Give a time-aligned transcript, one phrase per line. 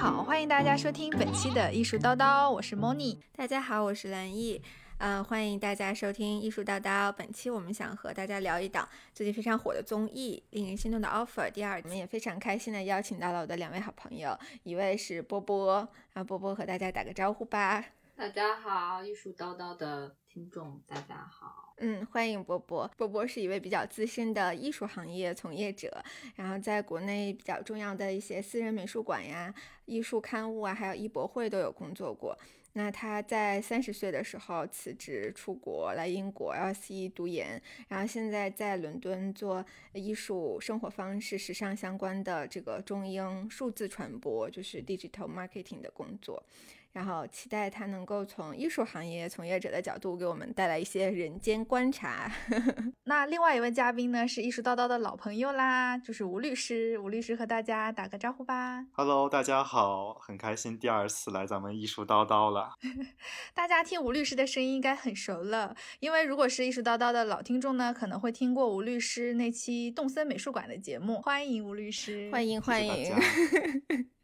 [0.00, 3.18] 好，欢迎大家收听本期的艺术叨叨，我是 Moni。
[3.36, 4.58] 大家好，我是蓝毅。
[4.96, 7.12] 呃，欢迎大家收听艺术叨叨。
[7.12, 11.46] 本期我们想和大家聊一档最近非常火的综艺《令人心动的 offer》。
[11.52, 17.84] 第二，我们也非常开心的邀请到了我的两位好朋友，一位是波波，让波波和大家打个招呼吧。
[18.16, 21.69] 大家好，艺术叨叨的听众，大家好。
[21.82, 22.86] 嗯，欢迎波波。
[22.98, 26.04] 波波是一位比较资深的艺术行业从业者，
[26.36, 29.54] 然后在国内比较重要的一些私人美术馆呀、
[29.86, 32.38] 艺术刊物啊，还有艺博会都有工作过。
[32.74, 46.44] 那他在三十岁的时候辞职出国来英国 LSE 读研，然后现在在伦敦做艺术生活方式、时尚相关的这个中英数字传播，就是 digital marketing 的工作。
[46.92, 52.30] 然后期待他能够从艺术行业从业者的角度给我们带来一些人间观察。
[53.04, 56.98] 那另外一位嘉宾呢是艺术叨叨的老朋友啦，就是吴律师。
[56.98, 58.84] 吴律师和大家打个招呼吧。
[58.92, 62.74] Hello，大家好，很开心第二次来咱们艺术叨叨了。
[63.54, 71.20] 大家听吴律师的声音应该很熟了，因为如果是艺术叨叨的老听众呢，可能会听过吴律师那期动森美术馆的节目。
[71.22, 73.14] 欢迎吴律师，欢迎欢迎。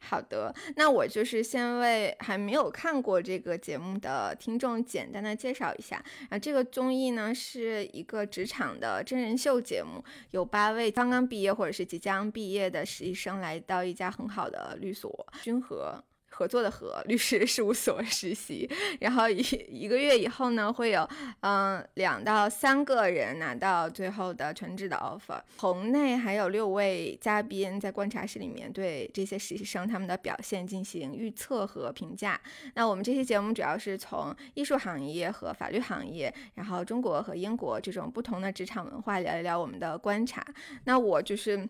[0.00, 6.38] 好的，那我就是先为还没有看过这个节目的听众简单的介绍一下啊。
[6.38, 16.02] 这个综艺呢是一个职场的真人秀节目，有八位刚刚毕业或者是即将毕业的实习生来到一家很好的律所君和。
[16.38, 21.08] 合作的和 律师事务所实习， 然后一一个月以后呢，会有
[21.40, 25.40] 嗯两到三个人拿到最后的全职的 offer。
[25.56, 32.40] 棚内还有六位嘉宾在观察室里面对这些实习生他们的表现进行预测和评价。
[32.74, 40.46] 那我们这期节目主要是从艺术行业和法律行业，然后中国和英国这种不同的职场文化聊一聊我们的观察。
[40.84, 41.68] 那我就是。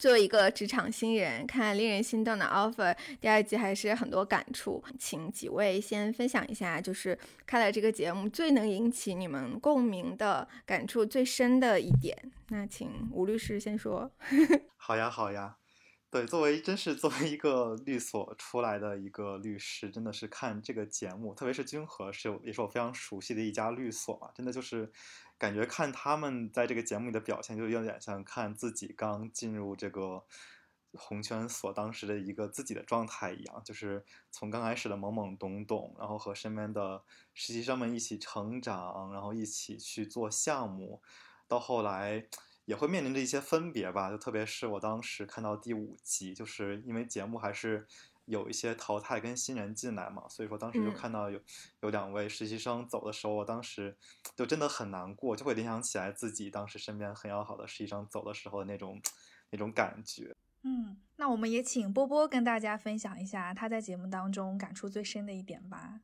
[0.00, 12.16] 作为一个职场新人，看令人心动的 offer 第二季还是很多感触，请几位先分享一下，就是看了这个节目最能引起你们共鸣的感触最深的一点。
[12.48, 14.10] 那请吴律师先说。
[14.78, 15.58] 好呀，好呀。
[16.08, 24.90] 对，作为真是作为一个律所出来的一个律师，真的是看这个节目，特别是君和是也是我非常熟悉的一家律所嘛，真的就是
[25.40, 30.22] 感觉看他们在这个节目里的表现，就有点像看自己刚进入这个
[30.92, 37.02] 红圈所当时的一个自己的状态一样，就是从刚开始的懵懵懂懂，然后和身边的
[37.34, 41.00] 实习生们一起成长，然后一起去做项目，
[41.48, 42.28] 到后来。
[42.66, 47.84] 也会面临着一些分别吧，就特别是我当时看到第五集，就是因为节目还是
[48.30, 51.40] 有一些淘汰跟新人进来嘛，所以说当时就看到有
[51.82, 53.96] 有两位实习生走的时候，我当时
[54.36, 59.02] 就真的很难过，就会联想起来自己当时身边很要好的实习生走的时候的那种
[59.50, 60.34] 那种感觉。
[60.62, 66.00] 嗯，那我们也请波波跟大家分享一下他在节目当中感触最深的一点吧。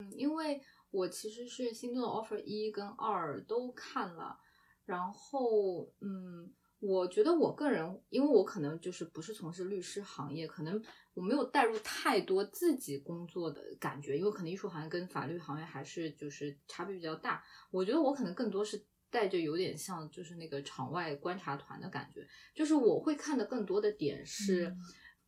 [0.00, 0.60] 嗯，因为
[0.90, 4.40] 我其实是心动的 offer 一跟二都看了。
[4.86, 6.50] 然后，嗯，
[6.80, 10.82] 我觉得我个人，因为我可能就是不是从事律师行业，可能
[11.14, 17.44] 我没有带入太多自己工作的感觉，因为可能艺术行业跟法律行业还是就是差别比较大。
[17.70, 24.74] 我觉得我可能更多是带着有点像就是那个场外观察团的感觉，就是我会看的更多的点是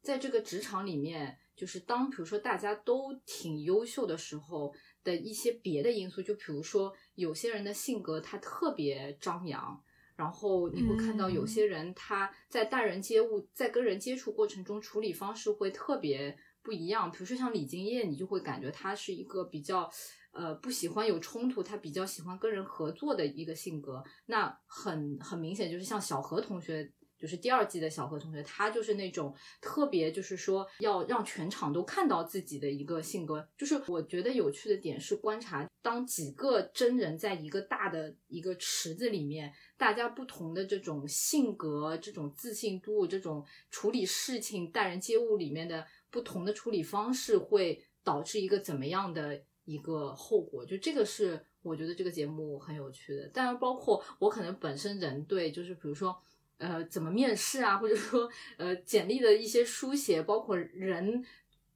[0.01, 4.75] 在这个职场里面，就是当比如说大家都挺优秀的时候。
[5.05, 9.83] 的一些别的因素，就比如说有些人的性格他特别张扬，
[10.17, 17.11] 然后你会看到有些人他在待人接物，在跟人接触过程中处理方式会特别不一样。
[17.11, 19.91] 比如说像李金业，你就会感觉他是一个比较
[20.33, 24.03] 呃不喜欢有冲突，他比较喜欢跟人合作的一个性格。
[24.27, 26.93] 那很很明显就是像小何同学。
[27.23, 33.49] 就是第二季的小何同学，他就是那种特别，就是说要让全场都看到自己的一个性格。
[33.57, 50.67] 就是我觉得有趣的点是观察，当几个真人在一个大的一个池子里面，大家不同的这种性格、这种自信度、这种处理事情、待人接物里面的不同的处理方式，会导致一个怎么样的一个后果？
[50.67, 53.29] 就这个是我觉得这个节目很有趣的。
[53.29, 56.21] 当然，包括我可能本身人对，就是比如说。
[56.63, 57.77] 呃，怎么面试啊？
[57.77, 61.25] 或者说，呃，简历的一些书写，包括人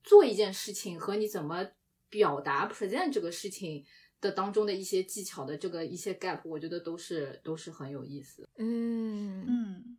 [0.05, 1.67] 做一件事情和你怎么
[2.09, 3.85] 表达 present 这个事情
[4.21, 8.49] 的当中的一些技巧的这个一些 gap，我觉得都是都是很有意思。
[8.59, 9.97] 嗯嗯。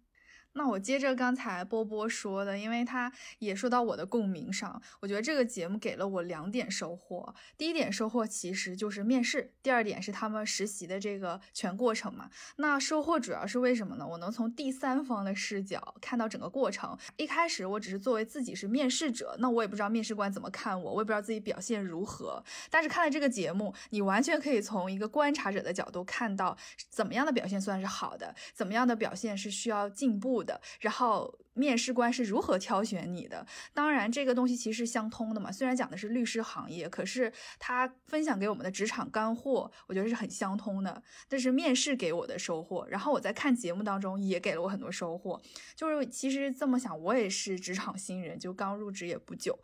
[0.58, 7.34] 那我接着刚才波波说的，因为他也说到我的共鸣上，我觉得这个节目给了我两点收获。
[7.56, 12.30] 第一点收获其实就是面试，第二点是他们实习的这个全过程嘛。
[12.56, 14.08] 那收获主要是为什么呢？
[14.08, 16.98] 我能从第三方的视角看到整个过程。
[17.18, 22.44] 一开始我只是作为自己是面试者，那我也不知道面试官怎么看我，我也不知道自己表现如何。
[22.72, 26.58] 但是看了这个节目，你完全可以从一个观察者的角度看到
[26.90, 31.32] 怎么样的表现算是好的，怎么样的表现是需要进步，的然后。
[31.58, 33.46] 面试官是如何挑选你的？
[33.74, 35.52] 当然，这个东西其实相通的嘛。
[35.52, 41.02] 虽然讲的是律师行业，可是他分享给我们的职场干货，我觉得是很相通的。
[41.28, 42.86] 这是面试给我的收获。
[42.88, 45.42] 然后我在看节目当中也给了我很多收获。
[45.76, 49.58] 就是其实这么想，我也是职场新人，就刚入职也不久，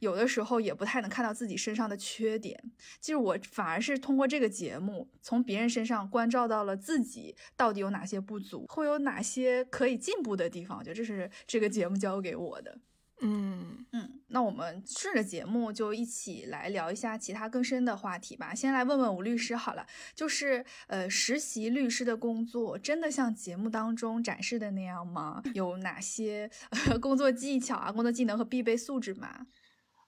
[0.00, 2.62] 有的时候也不太能看到自己身上的缺点。
[3.00, 10.78] 其实我反而是通过这个节目，从别人身上关照到了自己到底有哪些不足，会有哪些可以进步的地方。
[10.78, 11.30] 我觉得这是。
[11.46, 12.78] 这个节目交给我的，
[13.20, 18.54] 嗯嗯，那我们顺着节目就一起来聊一下其他更深的话题吧。
[18.54, 25.42] 先来问问吴律师好了，就是呃，实习律师的工作真的像节目当中展示的那样吗？
[25.54, 26.50] 有哪些
[27.00, 29.46] 工作技巧啊、工作技能和必备素质吗？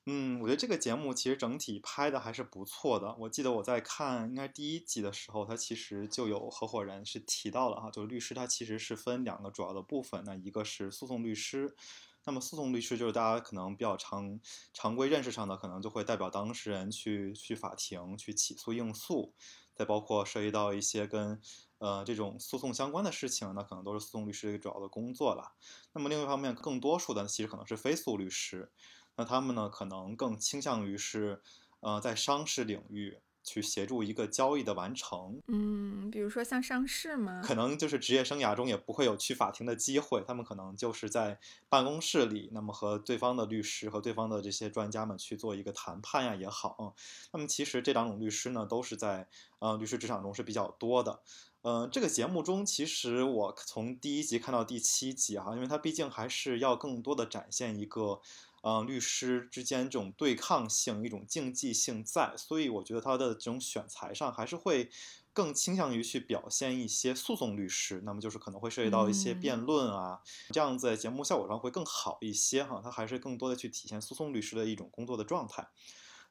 [0.06, 3.14] 嗯，我觉得这个节目其实整体拍的还是不错的。
[3.20, 11.76] 我记得我在看应该第一集的时候，他其实就有合伙人是提到了哈，就是律师他其实是分两个主要的部分，那一个是诉讼律师，
[12.25, 14.41] 那么诉讼律师就是大家可能比较常
[14.73, 19.35] 常规认识上的，可能就会代表当事人去去法庭去起诉应诉，
[19.75, 21.38] 再包括涉及到一些跟
[21.79, 25.53] 呃这种诉讼相关的事情，那可能都是诉讼律师一个主要的工作了。
[25.93, 28.73] 那么另一方面，更多数的其实可能是非诉律师。
[29.20, 31.43] 那他们呢，可能更倾向于是，
[31.81, 35.43] 呃，在商事领域去协助一个交易的完成。
[35.46, 37.43] 嗯，比如说像上市吗？
[37.44, 41.38] 可能就是职业生涯中也不会有去法庭的机会，他们可能就是在
[41.69, 46.94] 办公室里，那么和对方的律师和对方的这些专家们去做一个谈判呀也好。
[47.32, 49.28] 那么其实这两种律师呢，都是在
[49.58, 51.20] 呃律师职场中是比较多的。
[51.62, 58.22] 嗯，这个节目中，其实我从第一集看到第七集哈，因为它毕竟还是要更多的展现一个。
[58.62, 64.91] 嗯，律师之间这种对抗性、一种竞技性在，所以我觉得他的这种选材上还是会
[65.33, 70.21] 更倾向于去表现一些诉讼律师，那么就是可能会涉及到一些辩论啊，
[70.53, 72.83] 这样在节目效果上会更好一些哈。
[72.85, 75.69] 他还是更多的去体现诉讼律师的一种工作的状态。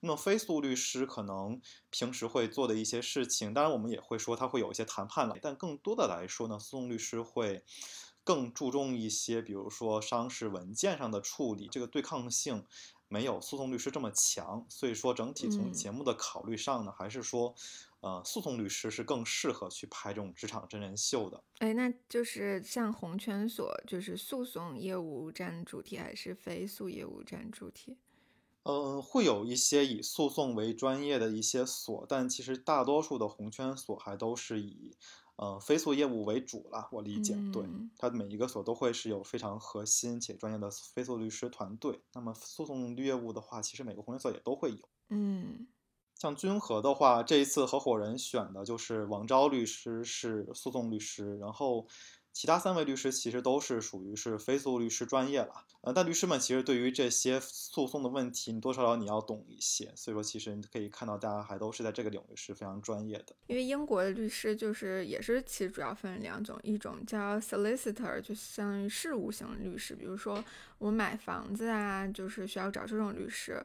[0.02, 1.60] 那么非诉律师可能
[1.90, 7.64] 平时会做的一些事情，当然我们也会说他会有一些谈判了，但更多的来说呢，诉讼律师会。
[8.30, 12.64] 更注重一些，比如说商事文件上的处理，这个对抗性
[13.08, 17.56] 没有诉讼律师这么强，所以说整体从节目的考虑上呢，还是说，
[18.02, 21.44] 呃，诉讼律师是更适合去拍这种职场真人秀的。
[21.58, 27.98] 哎，那就是像红圈所，就是诉讼业务占主体还是非诉业务占主体？
[28.62, 34.96] 嗯，会有一些以诉讼为专业的一些所，但其实大多数的红圈所还都是以。
[35.42, 37.64] 呃，非诉业务为主了，我理解，对，
[37.98, 42.02] 它每一个所都会是有非常核心且专业的非诉律师团队。
[42.14, 44.90] 那么诉讼业务的话，其实每个红圈所也都会有。
[45.08, 45.68] 嗯，
[46.16, 51.88] 像君和的话，这一次合伙人选的就是王昭律师，是诉讼律师，然后。
[52.40, 63.36] 其他三位律师其实都是属于是非诉律师专业了，呃，但律师们其实对于这些诉讼的问题，你多少少你要懂一些，所以说其实你可以看到大家还都是在这个领域是非常专业的。
[63.48, 70.42] 因为英国的律师就是也是其实主要分两种，一种叫 solicitor，就相当于事务型律师，比如说
[70.78, 73.56] 我买房子啊，就是需要找这种律师；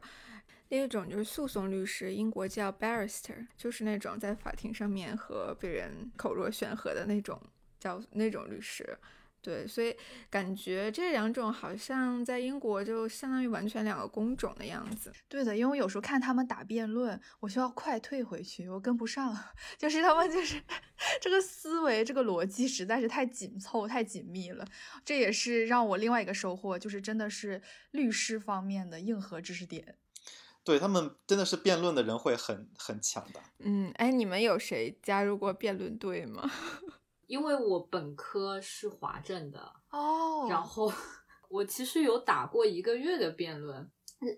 [0.70, 7.40] 另一种就是诉讼律师，英国叫 barrister，就是那种在法庭上面和别人口若悬河的那种。
[7.84, 8.96] 叫那种律师，
[9.42, 9.94] 对，所以
[10.30, 15.12] 感觉这两种好像在英国就相当于完全两个工种的样子。
[15.28, 19.36] 对的，因为我有时候看他们打辩论，我需要快退回去，我跟不上，
[19.76, 20.58] 就是他们就是
[21.20, 24.66] 这个思维、这个逻辑实在是太紧凑、太紧密了。
[25.04, 27.60] 这也是让我另外一个收获，就是真的是
[27.90, 29.98] 律师方面的硬核知识点。
[30.64, 33.40] 对他们真的是辩论的人会很很强的。
[33.58, 36.50] 嗯，哎，你们有谁加入过辩论队吗？
[37.26, 40.92] 因为我本科是华政的哦，然后
[41.48, 43.90] 我其实有打过一个月的辩论，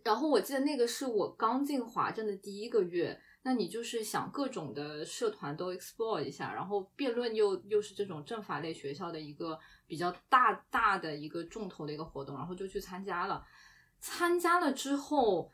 [0.05, 13.45] 然后我记得那个是我刚进华政的第一个月，那你就是想各种的社团都 explore 一下，然后辩论又又是这种政法类学校的一个比较大大的一个重头的一个活动，然后就去参加了，
[14.01, 15.51] 参加了之后。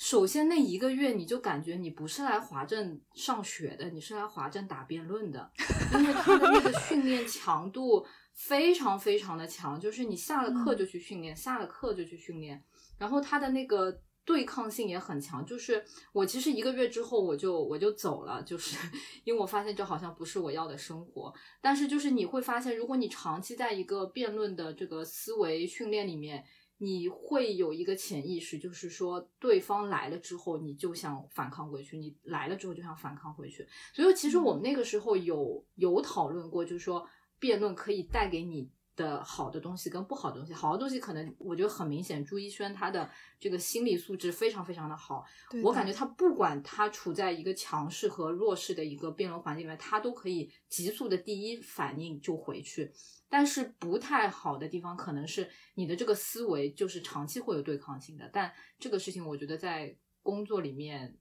[0.00, 5.52] 首先那一个月你就感觉你不是来华政上学的，你是来华政打辩论的，
[5.92, 12.64] 因为他的那个训练强度非常非常的强，就是你下了课就去训练，下了课就去训练，
[12.96, 14.00] 然后他的那个。
[14.22, 18.76] 对抗性也很强，就是我其实一个月之后我就我就走了，就是
[19.24, 21.34] 因为我发现这好像不是我要的生活。
[21.60, 26.44] 但是就是你会发现，如果你长期在一个辩论的这个思维训练里面，
[26.82, 33.68] 你会有一个潜意识，就是说对方来了之后你就想反抗回去，你来了之后就想反抗回去。
[33.92, 37.06] 所以其实我们那个时候有有讨论过，就是说
[37.38, 38.70] 辩论可以带给你。
[38.96, 45.24] 的好的东西跟不好的东西，好的东西可能我觉得很明显，朱一轩他的这个心理素质非常非常的好，
[45.62, 52.92] 我感觉他不管他处在一个强势和弱势的一个辩论环境里面，他都可以急速的第一反应就回去。
[53.28, 61.16] 但是不太好的地方可能是你的这个思维就是长期会有对抗性的，但这个事情我觉得在工作里面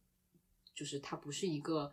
[0.73, 1.91] 就是它不是一个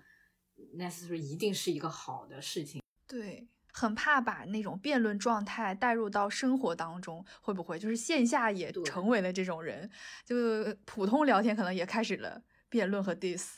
[0.76, 3.46] necessary 一定是一个好的事情，对。
[3.78, 9.90] 很怕把那种辩论状态带入到生活当中，会不会就是线下也成为了这种人？
[10.24, 10.34] 就
[10.86, 12.40] 普通聊天可能也开始了
[12.70, 13.56] 辩论和 dis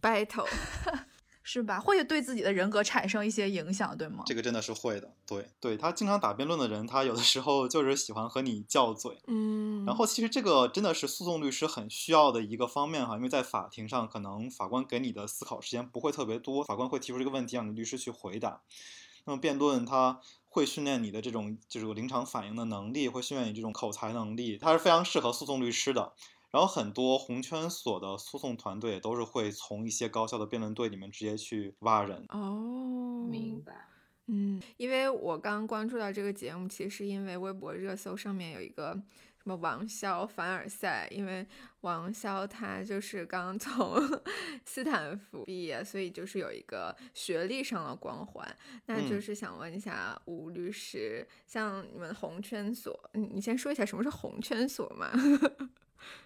[0.00, 0.46] battle，
[1.42, 1.80] 是吧？
[1.80, 4.22] 会对自己的人格产生一些影响，对吗？
[4.26, 5.12] 这个真的是会的。
[5.26, 9.18] 对，对他经常打辩论的人，他有的时候就是喜欢和你较嘴。
[9.26, 9.84] 嗯。
[9.84, 18.60] 然后其实这个真的是诉讼律师很需要的一个方面哈，因为在法庭上，可能法官给你的思考时间不会特别多，法官会提出这个问题让你律师去回答。
[19.24, 26.14] 那么辩论，它会训练你的这种就是临场反应的能力，会训练你这种口才能力，它是非常适合诉讼律师的。
[26.50, 32.24] 然后很多红圈所的诉讼团队都是会从一些高校的辩论队里面直接去挖人。
[32.30, 33.86] 哦，明白。
[34.28, 39.02] 嗯，因为我刚关注到这个节目，其实是因为微博热搜上面有一个。
[39.56, 41.08] 王潇凡尔赛？
[41.10, 41.46] 因为
[41.82, 43.96] 王潇他就是刚从
[44.64, 48.56] 斯坦福毕业，所以就是有一个学历上的光环。
[48.86, 55.10] 那就是想问一下吴律师，像你们红圈所，你你先说一下什么是红圈所嘛？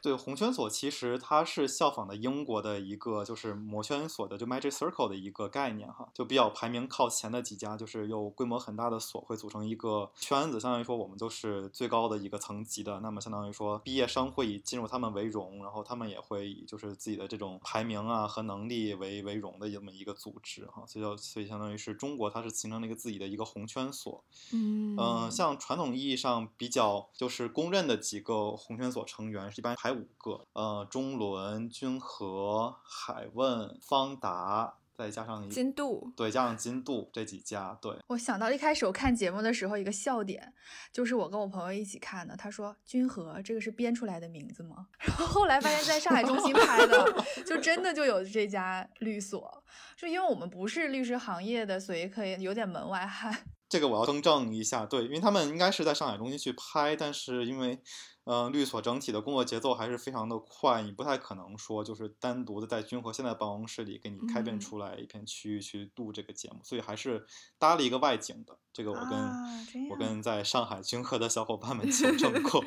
[0.00, 24.97] 对，红圈所其实它是效仿的英国的一个就是魔圈所的就 Magic Circle 的一个概念哈，就比较排名靠前的几家，就是有规模很大的所会组成一个圈子，相当于说我们都是最高的一个层级的，那么相当于说毕业生会以进入他们为荣，然后他们也会以就是自己的这种排名啊和能力为为荣的这么一个组织哈，所以叫所以相当于是中国它是形成了一个自己的一个红圈所，嗯。
[24.99, 29.76] 嗯，像传统意义上比较就是公认的几个红圈所成员是一般。
[29.76, 37.97] 排五个，呃，中伦、君和、海问、方达，再加上金度，对，加上金度这几家，对。
[38.09, 40.52] 我想到一开始我看节目的时候一个笑点，
[40.92, 44.88] 就是我跟我朋友一起看的，他说君和这个是编出来的名字吗？
[44.99, 49.64] 然后后来发现在上海中心拍的，就真的就有这家律所，
[49.97, 53.33] 就因为我们不是律师行业的，所以可以有点门外汉。
[53.73, 57.81] 这个我要更正一下，对，因为他们应该是在上海中心去拍，但是因为。
[58.25, 67.26] 嗯，律所整体的工作节奏还是非常的快，你不太可能说就是单独的在君和现在办公室里给你开遍出来一片区域去录这个节目，所以还是
[67.59, 68.57] 搭了一个外景的。
[68.73, 72.64] 这个我跟我跟在上海君和的小伙伴们 求证过，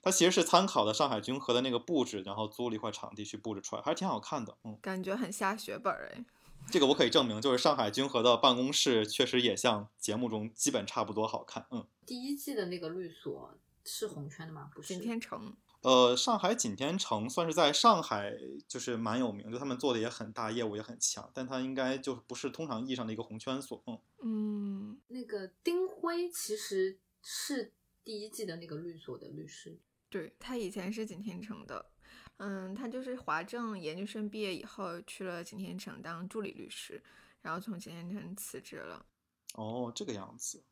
[0.00, 4.56] 它其实是参考的上海君和的那个布置，然后租了一块场地去布置出来，还是挺好看的。
[4.62, 6.24] 嗯，感觉很下血本哎。
[6.70, 11.66] 这个我可以证明，就是上海君和的办公室确实也像节目中基本差不多好看。
[11.70, 13.58] 嗯，第一季的那个律所。
[13.86, 14.70] 是红圈的吗？
[14.74, 14.94] 不是。
[14.94, 18.32] 景天城，呃，上海景天城算是在上海
[18.66, 23.82] 就是蛮有名，就他们做的也很大，业务也很强，但他应该就不是通常意义上的一个红圈所。
[23.86, 29.76] 嗯嗯，那个丁辉其实是第一季的那个律所的律师，
[30.08, 31.90] 对他以前是景天城的，
[32.38, 37.02] 嗯，他就是华政研究生毕业以后去了景天城当助理律师，
[37.40, 39.06] 然后从景天城辞职了。
[39.54, 40.62] 哦，这个样子。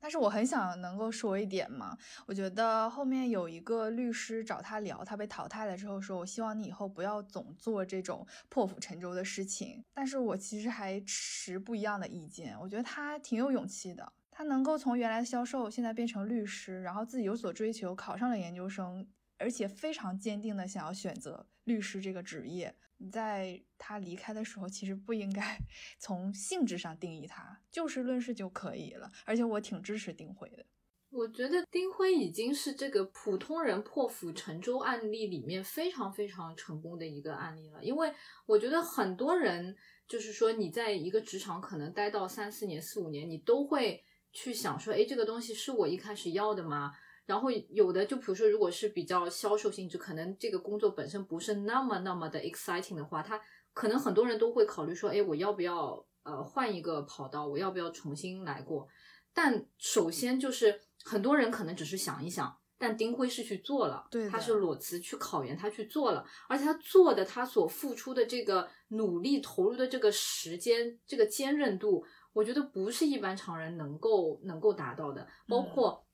[0.00, 9.84] 但是我很想能够说一点嘛，我觉得后面有一个律师找他聊，他被淘汰了之后说，我希望你以后不要总做这种破釜沉舟的事情。
[9.94, 19.06] 但是我其实还持不一样的意见，我觉得他挺有勇气的，他能够从原来的销售现在变成律师，然后自己有所追求，考上了研究生，
[19.42, 22.74] 而且非常坚定的想要选择律师这个职业。
[22.98, 25.58] 你在他离开的时候，其实不应该
[25.98, 29.10] 从性质上定义他，就事论事就可以了。
[29.24, 30.64] 而且我挺支持丁辉的。
[31.10, 37.84] 我觉得丁辉已经是这个普通人破釜沉舟案例里面非常非常成功的一个案例了。
[37.84, 38.10] 因为
[38.46, 39.76] 我觉得很多人
[40.08, 46.92] 就是说，你在一个职场可能待到三四年、四五年，你都会去想说，哎，这个东西是我一开始要的吗？
[47.24, 53.40] 然后有的就比如说，如果是比较销售性质，可能这个工作本身不是那么那么的 exciting 的话，他
[53.72, 58.88] 可能很多人都会考虑说，哎，我要不要呃换一个跑道，我要不要重新来过？
[59.32, 76.04] 但首先就是很多人可能只是想一想，但丁辉是去做了，对他是裸辞去考研，他去做了，而且他做的他所付出的这个努力投入的这个时间，这个坚韧度，我觉得不是一般常人能够能够达到的，包括。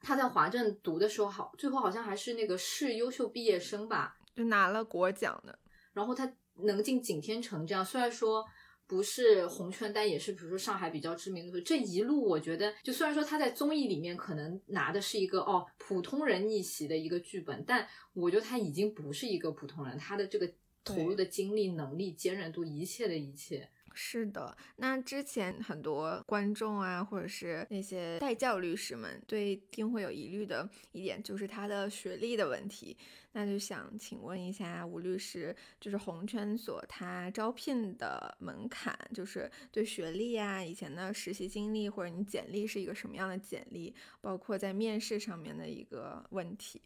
[0.00, 5.58] 他在华政读的时候，好，最后好像还是那个市优秀毕业生吧，就拿了国奖的。
[5.92, 8.44] 然后他能进景天城这样，虽然说
[8.86, 11.60] 不是红圈，但也是比如说上海比较知名的。
[11.62, 20.50] 这一路我觉得，就虽然说他在综艺里面可能拿的是一个哦普通人逆袭的一个剧本，但我觉得他已经不是一个普通人，他的这个
[20.84, 23.68] 投入的精力、能力、坚韧度，一切的一切。
[23.94, 32.96] 是的，那之前很多观众啊，或者是那些代教律师们对丁会有疑虑的一点，就是他的学历的问题。
[33.32, 46.80] 那就想请问一下吴律师，就是红圈所他招聘的门槛，就是对学历啊、以前的实习经历或者你简历是一个什么样的简历，包括在面试上面的一个问题。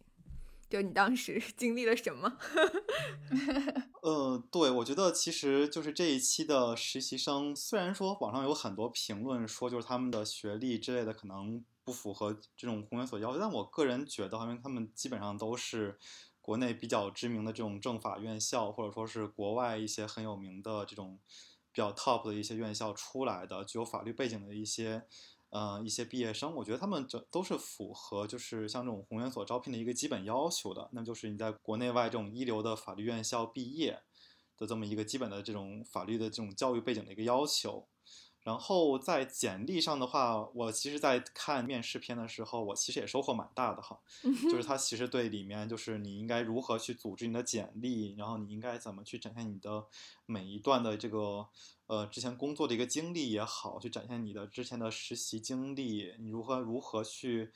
[0.72, 2.38] 就你当时经历了什么？
[4.00, 15.98] 呃，对，我觉得其实就是这一期的实习生，虽然说网上有很多评论说就是他们的学历之类的可能不符合这种公务员所要求，但我个人觉得，好像他们基本上都是
[16.40, 21.18] 国内比较知名的这种政法院校，或者说是国外一些很有名的这种
[21.70, 25.04] 比较 top 的一些院校出来的，具有法律背景的一些。
[25.52, 34.00] 呃，一些毕业生，我觉得他们这都是符合，就是像这种宏源所招聘的一个基本要求的，那就是你在国内外这种一流的法律院校毕业
[34.56, 37.86] 的这么一个基本的这种法律的这种教育背景的一个要求。
[38.44, 43.98] 然后在简历上的话，我其实，在看面试片的时候，我其实也收获蛮大的哈。
[44.50, 49.84] 就是他其实对里面，就是你应该如何去组织你的简历，然后你应该怎么去展现你的
[50.26, 51.46] 每一段的这个
[51.86, 57.52] 呃之前工作的一个经历也好，去展现你的之前的实习经历，你如何如何去。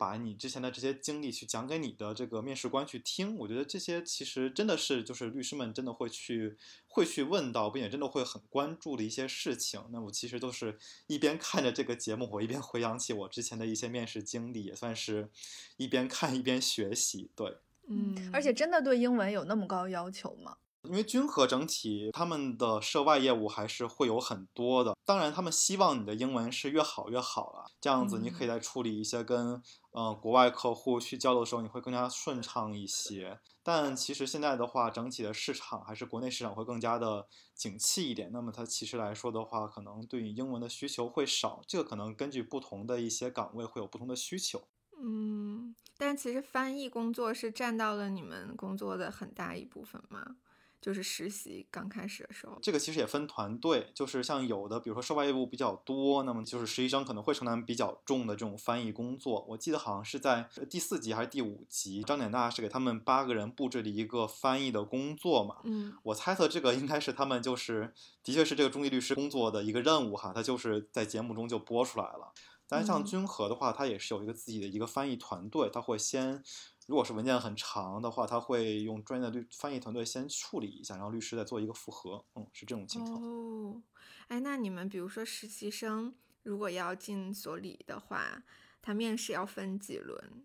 [0.00, 6.56] 把你之前的这些经历去讲给你的这个面试官去听，我觉得这些其实真的是就是律师们真的会去
[6.88, 9.84] 会去问到，并且真的会很关注的一些事情。
[9.92, 15.28] 那我其实都是一边看着这个节目，我一边回想起我之前的一些面试经历，也算是
[15.76, 17.30] 一边看一边学习。
[17.36, 20.56] 对，嗯，而且真的对英文有那么高要求吗？
[20.84, 29.62] 因为君和整体他们的涉外业务还是会有很多的，当然他们希望你的英文是越好越好了，这样子你可以在处理一些跟
[29.92, 33.38] 呃国外客户去交流的时候，你会更加顺畅一些。
[33.62, 44.62] 但其实现在的话，整体的市场还是国内市场会更加的景气一点，那么它其实来说的话，可能对于英文的需求会少，这个可能根据不同的一些岗位会有不同的需求。
[45.02, 50.36] 嗯，但其实翻译工作是占到了你们工作的很大一部分吗？
[50.80, 59.44] 就是实习刚开始的时候，这个其实也分团队，就是像有的，比如说涉外业务比较多，那么就是实习生可能会承担比较重的这种翻译工作。
[59.48, 65.56] 我记得好像是在第四集还是第五集，张典大是给他们八个人布置了一个翻译的工作嘛。
[65.64, 67.92] 嗯，我猜测这个应该是他们就是
[68.24, 72.32] 的确是这个中医律师工作的一个任务哈，他就是在节目中就播出来了。
[72.66, 76.42] 但像君和的话，他也是有一个自己的一个翻译团队，他会先。
[76.90, 82.24] 如果是文件很长的话，他会用专业的律翻译团队先处理一下，然后律师再做一个复核。
[82.34, 83.22] 嗯，是这种情况。
[83.22, 83.80] 哦，
[84.26, 88.42] 哎，那你们比如说实习生如果要进所里的话，
[88.82, 90.44] 他面试要分几轮？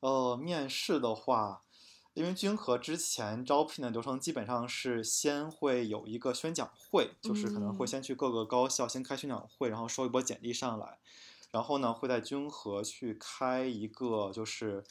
[0.00, 1.62] 呃，面试的话，
[2.14, 10.98] 因为君和之前招聘的流程基本上是先会有一个宣讲会，就是可能会先去各个高校先开宣讲会，然后收一波简历上来，
[11.52, 14.82] 然后呢会在君和去开一个就是。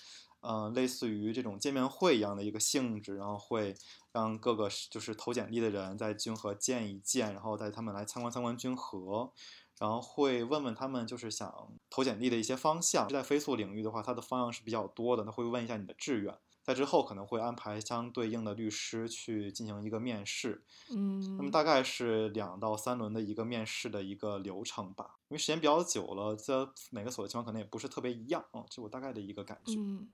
[0.47, 3.75] 嗯，类似于这种见面会一样的一个性质，然后会
[4.12, 9.31] 让各个就是投简历的人在君和见一见，然后带他们来参观参观君和，
[9.79, 13.10] 然后会问问他们就是想投简历的一些方向。
[13.10, 16.38] 在飞速领域的话，它的方向是比较多的，那会问一下你的志愿。
[16.63, 20.63] 在之后可能会安排相对应的律师去进行一个面试。
[20.89, 25.17] 嗯，那么大概是两到三轮的一个面试的一个流程吧。
[25.27, 29.73] 因为时间比较久了，这每个所的情况可能也不是特别一样啊，这我大概的一个感觉。
[29.77, 30.08] 嗯。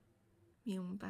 [0.64, 1.08] 明白，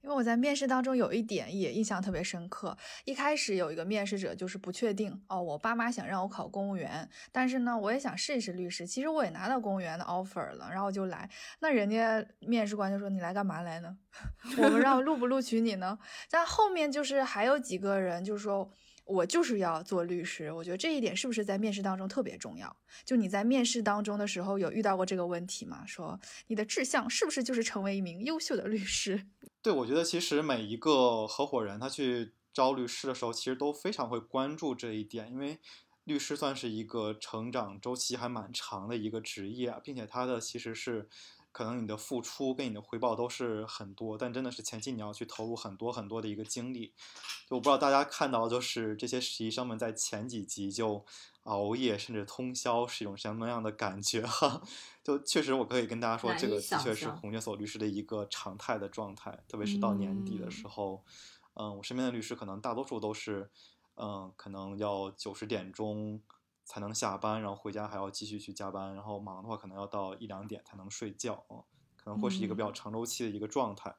[0.00, 2.76] 因为我在面试当中有一点也印象特别深刻。
[3.04, 8.86] 一开始有一个面试者就是不确定哦，我爸妈想让我考公务员，但是呢，我也想试一试律师。
[8.86, 11.28] 其实我也拿到公务员的 offer 了，然后就来。
[11.60, 13.96] 那人家面试官就说：“你来干嘛来呢？
[14.58, 15.98] 我们让录不录取你呢？”
[16.30, 18.72] 但后面就是还有几个人就是说。
[19.04, 20.50] 我就是要做律师。
[20.50, 22.74] 我觉得这一点是不是在面试当中特别重要？
[23.04, 25.84] 就你在面试当中的时候有遇到过这个问题吗？
[25.86, 29.26] 说你的志向是不是就是成为一名优秀的律师？
[29.62, 35.58] 对，我觉得其实每一个合伙人他去招律师的时候，其实都非常会关注这一点，因为
[36.04, 41.08] 律师算是一个成长周期还蛮长的一个职业啊，并且他的其实是。
[41.54, 46.92] 可能你的付出跟你的回报都是很多，但真的是前期你要去投入很多很多的一个精力。
[47.48, 51.04] 就我不知道大家看到就是这些实习生们在前几集就
[51.44, 54.60] 熬夜甚至通宵是一种什么样的感觉哈？
[55.04, 61.04] 就确实我可以跟大家说，这个的确是红圈所律师的一个常态的状态，特别是到年底的时候，
[61.54, 63.48] 嗯，我身边的律师可能大多数都是，
[63.94, 66.20] 嗯，可能要九十点钟。
[66.64, 71.62] 才能下班，然后回家还要继续去加班，然后忙的话可能要到一两点才能睡觉嗯，
[71.96, 73.94] 可能会是一个比较长周期的一个状态。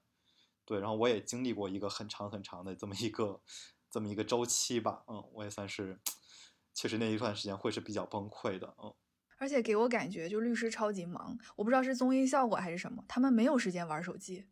[0.66, 3.40] 对，然后我也经历过一个很长很长的这么一个
[3.92, 6.00] 这么一个周期吧，嗯，我也算是，
[6.74, 8.92] 确实那一段时间会是比较崩溃的，嗯。
[9.38, 14.48] 而且给我感觉就律师超级忙，我不知道是综艺效果还是什么，他们没有时间玩手机，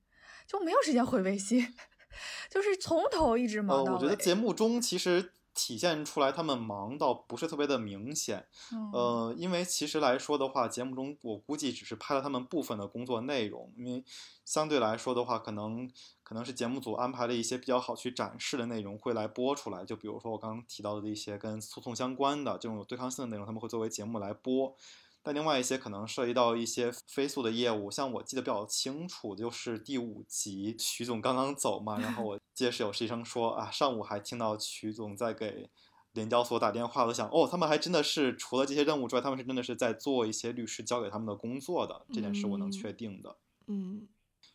[0.46, 1.74] 就没有时间回微信，
[2.52, 3.96] 就是从头一直忙到尾。
[3.96, 5.34] 我觉得节目中其实。
[5.54, 8.48] 体现出来，他们忙到不是特别的明显，
[8.92, 14.04] 呃，因为其实来说的话，节目中我估计只是拍了他们部分的工作内容，因为
[14.44, 15.90] 相对来说的话，可能
[16.24, 24.76] 可能是节目组安排了一些比较好去展示的内容会来播出来，就比如说我刚刚提到的一些跟诉讼相关的这种有对抗性的内容，他们会作为节目来播。
[25.26, 35.70] 但另外一些可能涉及到一些飞速的业务，像我记得比较清楚，就是第五集徐总刚刚走嘛，然后我记得是有实习生说啊，上午还听到徐总在给
[36.12, 43.38] 联交所打电话，我想哦，他们还真的是除了这些任务之外，他们是真的是在做一些律师交给他们的工作的，这件事我能确定的。
[43.68, 44.10] 嗯，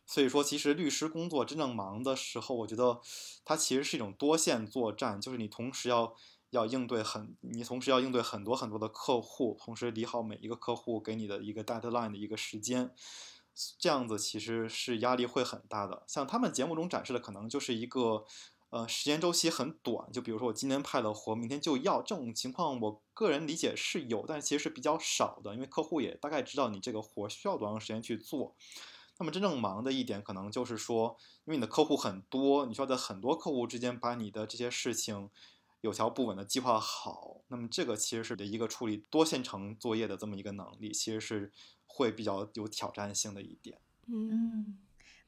[0.05, 3.01] 所以说其实律师工作真正忙的时候，我觉得
[3.43, 6.15] 它其实是一种多线作战，就是你同时要。
[6.51, 12.91] 要应对很，你同时要应对很多很多的客户，同时理好每一个客户给你的一个 deadline 的一个时间，
[13.79, 16.05] 这样子其实是压力会很大的。
[16.07, 18.25] 像他们节目中展示的，可能就是一个，
[18.71, 20.11] 呃，时间周期很短。
[20.11, 28.55] 就比如说我今天派了活，明天就要这种情况，我个人理解是有，但其实是比较少的，因为客户也大概知道你这个活需要多长时间去做。
[29.19, 35.29] 那么真正忙的一点，可能就是说，因为你的客户很多，你需要在很多客户之间把你的这些事情。
[35.81, 41.53] 有条不紊的计划好，那么这个其实是的一个处理多线程作业的这么一个能力，其实是
[41.87, 43.79] 会比较有挑战性的一点。
[44.07, 44.79] 嗯，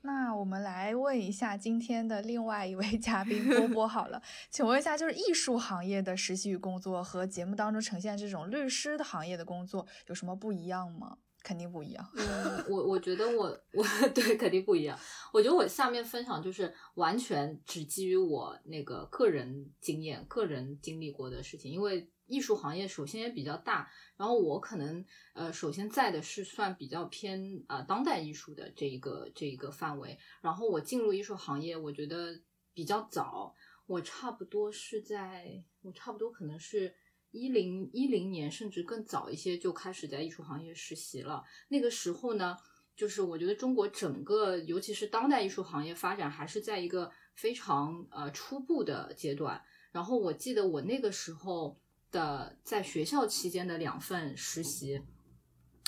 [0.02, 11.18] 那我们来问一下今天的另外一位 嘉宾波波好了，请问一下，就是艺术行业的实习与工作和节目当中呈现这种律师的行业的工作有什么不一样吗？
[11.42, 12.10] 肯定不一样。
[12.14, 14.98] 嗯，我我觉得我我 对肯定不一样。
[15.32, 21.72] 我觉得我下面分享就是完全只基于我那个个人经验、个人经历过的事情。
[21.72, 30.18] 因为艺术行业首先也比较大，然后我可能呃首先在的是算比较偏啊当代艺术的这一个这一个范围。
[30.40, 32.40] 然后我进入艺术行业，我觉得
[32.74, 33.54] 比较早，
[33.86, 36.94] 我差不多是在我差不多可能是。
[37.32, 41.44] 一零一零年，甚至更早一些就开始在艺术行业实习了。
[41.68, 42.56] 那个时候呢，
[42.96, 49.62] 就是我觉得中国整个，尤其是当代艺术行业发展还是在一个非常呃初步的阶段。
[49.92, 51.78] 然后我记得我那个时候
[52.10, 55.00] 的在学校期间的两份实习，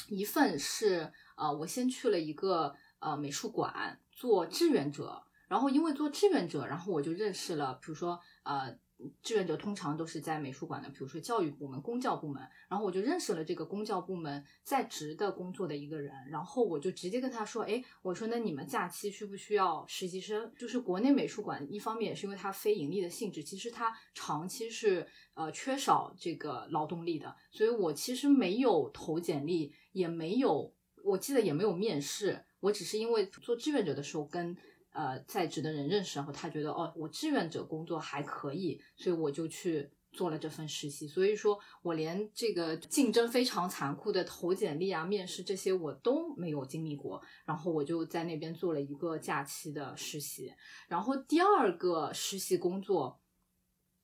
[0.08, 8.78] 一份是呃我先去了一个呃美术馆做志愿者，然后因为做志愿者，然后我就认识了，比如说呃。
[9.22, 12.42] 志愿者通常都是在美术馆的，比如说教育部门、公教部门。
[12.68, 20.52] 然后我就认识了这个公教部门在职的工作的一个人，然后我就直接跟他说：“哎，我说那你们假期需不需要实习生？
[20.56, 30.72] 就是国内美术馆一方面也是因为它非盈利的性质，其实它长期是呃缺少这个劳动力的，所以我其实没有投简历，也没有，
[31.04, 34.56] 我记得也没有面试，我只是因为做志愿者的时候跟。”
[34.92, 41.08] 呃，在职的人认识，然后他觉得哦，我志愿者工作还可以，所以我就去做了这份实习。
[41.08, 50.52] 所以说我连这个竞争非常残酷的投简历啊、面试这些我都没有经历过，然后我就在那边做了一个假期的实习。
[50.88, 53.18] 然后第二个实习工作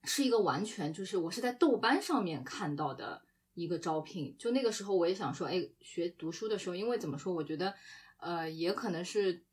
[0.05, 3.21] 是一个完全就是我是在豆瓣上面看到的
[3.53, 7.75] 一个招聘，就那个时候我也想说，哎，学读书的时候，因为怎么说，我觉得
[8.21, 9.45] 呃，也可能是。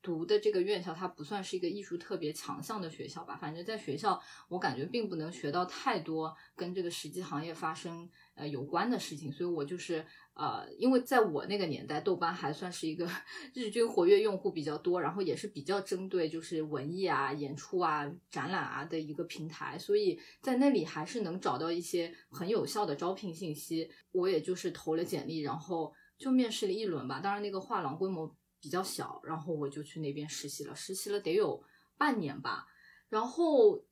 [0.00, 3.36] 读的这个院校，它不算是一个艺术特别强项的学校吧。
[3.36, 9.32] 反正在学校，我感觉并不能学到太多跟这个实际行业发生呃有关的事情。
[9.32, 13.10] 所以我就是呃，因为在我那个年代，豆瓣还算是一个
[13.52, 23.90] 日均活跃用户比较多，然后也是比较针对就是文艺啊、演出啊、展览啊的一个平台，所以在那里还是能找到一些很有效的招聘信息。
[24.12, 27.18] 我也就是投了简历，然后就面试了一轮吧。
[27.20, 28.37] 当然那个画廊规模。
[28.60, 31.62] 比较小，然后我就去那边实习了，实习了得有
[31.96, 32.66] 半年吧。
[33.08, 33.82] 然后，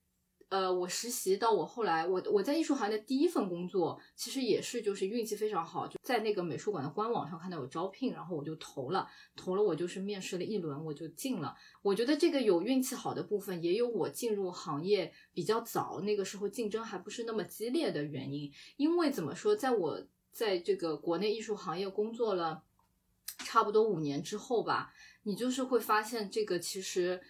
[0.49, 11.57] 呃，我实习到我后来，我我在艺术行业的第一份工作，其实也是就是运气非常好，就在那个美术馆的官网上看到有招聘，然后我就投了，投了我就是面试了一轮，我就进了。
[11.83, 18.53] 我觉得这个有运气好的部分，也有我进入行业比较早，那个时候竞争还不是那么激烈的原因。
[18.77, 22.63] 因为怎么说，在我在这个国内艺术行业工作了。
[23.39, 27.21] 差不多五年之后吧，你就是会发现这个其实，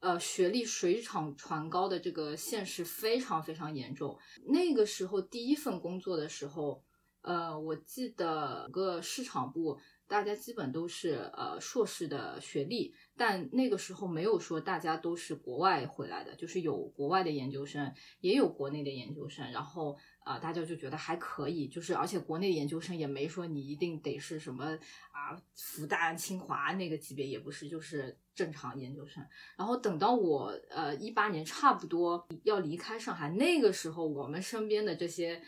[0.00, 4.18] 呃，学历水涨船高的这个现实非常非常严重。
[4.46, 6.82] 那个时候第一份工作的时候，
[7.22, 19.96] 呃，我记得个市场部大家基本都是呃硕士的学历，但那个时候没有说大家都是国外回来的，就是有国外的研究生，也有国内的研究生，然后。
[20.24, 24.64] 啊，大家就觉得还可以，就是而且国内研究生也没说你一定得是什么
[25.12, 29.22] 啊，复旦、清华那个级别也不是，就是正常研究生。
[29.58, 35.42] 然后等到我呃一八年差不多要离开上海，那个时候我们身边的这些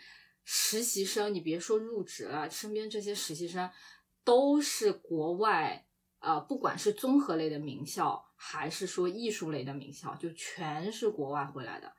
[0.44, 3.70] 实习生，你别说入职了，身边这些实习生
[4.26, 5.86] 都是国外
[6.18, 11.90] 呃，不管是综合类的名校，还是说艺术类的名校，就全是国外回来的，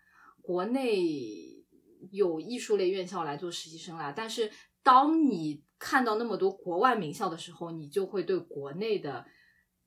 [0.44, 1.56] 国内。
[2.12, 4.52] 有艺术类院校来做实习生啦，但是
[4.84, 9.26] 当你看到那么多国外名校的时候，你就会对国内的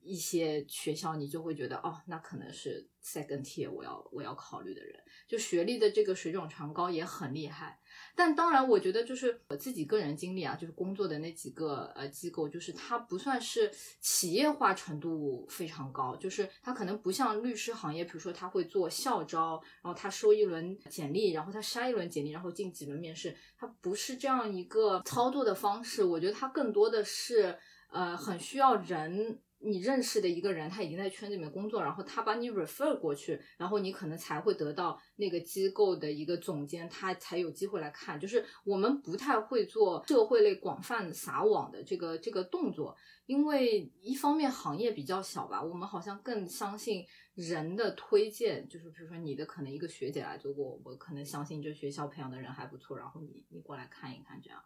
[0.01, 7.79] 一些学校，你就会觉得哦，那可能是 second tier，我要我要考虑的人，就学历的这个水涨船高也很厉害。
[8.15, 26.03] 但当然，我觉得就是我自己个人经历啊，就是工作的那几个呃机构，就是它不算是企业化程度非常高，就是它可能不像律师行业，比如说他会做校招，然后他收一轮简历，然后他筛一轮简历，然后进几轮面试，它不是这样一个操作的方式。
[26.03, 27.57] 我觉得它更多的是
[27.89, 29.39] 呃很需要人。
[29.63, 38.19] 你认识的一个人，他已经在圈子里面工作，然后他把你 refer 过去，然后你可能才会得到那个机构的一个总监，他才有机会来看。
[38.19, 42.95] 就是我们不太会做社会类广泛撒网的这个这个动作，
[43.25, 54.59] 因为一方面行业比较小吧，我们好像更相信人的推荐，就是比如说你的可能一个学姐来做过，我可能相信这学校培养的人还不错，然后你你过来看一看这样。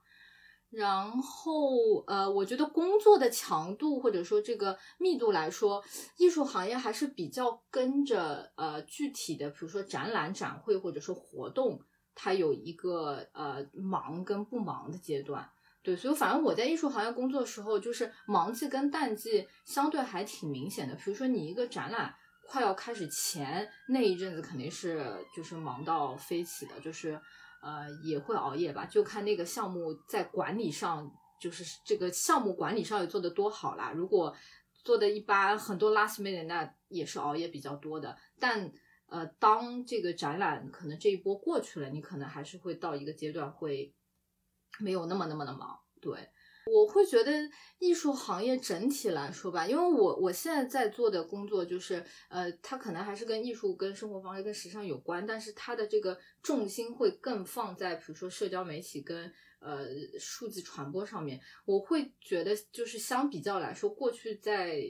[0.71, 5.81] 然后，呃，我觉得工作的强度或者说这个密度来说，
[6.17, 11.79] 艺术行业还是比较跟着呃具体的，比如说展览、展会或者说活动，
[12.13, 15.49] 它有一个呃忙跟不忙的阶段。
[15.81, 20.95] 对，所以反正我在艺术行业工作的时候，就是忙季跟淡季相对还挺明显的。
[20.95, 22.13] 比如说你一个展览
[22.49, 27.17] 快要开始前那一阵子，肯定是就是忙到飞起的，就是。
[27.65, 33.91] 呃，也会熬夜吧，就看那个项目在管理上，就是这个项目管理上有做得多好啦。
[33.91, 34.35] 如果
[34.83, 38.15] 做的一般，很多 last minute 那也是熬夜比较多的。
[38.39, 38.71] 但
[39.07, 43.91] 呃，当这个展览可能这一波过去了，你可能还是会到一个阶段，会
[44.79, 46.29] 没有那么那么的忙，对。
[46.71, 47.31] 我会觉得
[47.77, 59.85] 艺术行业整体来说吧，因为我我现在在做的工作就是，呃，它可能还是跟艺术、跟生活方式、跟时尚有关，但是它的这个重心会更放在比如说社交媒体跟呃
[60.19, 61.39] 数字传播上面。
[61.65, 64.81] 我会觉得就是相比较来说，过去在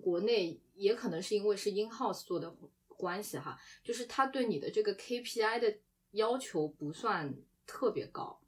[0.00, 2.52] 国内也可能是因为是 in house 做的
[2.88, 5.78] 关系哈，就是他对你的这个 KPI 的
[6.10, 7.32] 要求不算
[7.64, 8.41] 特别高。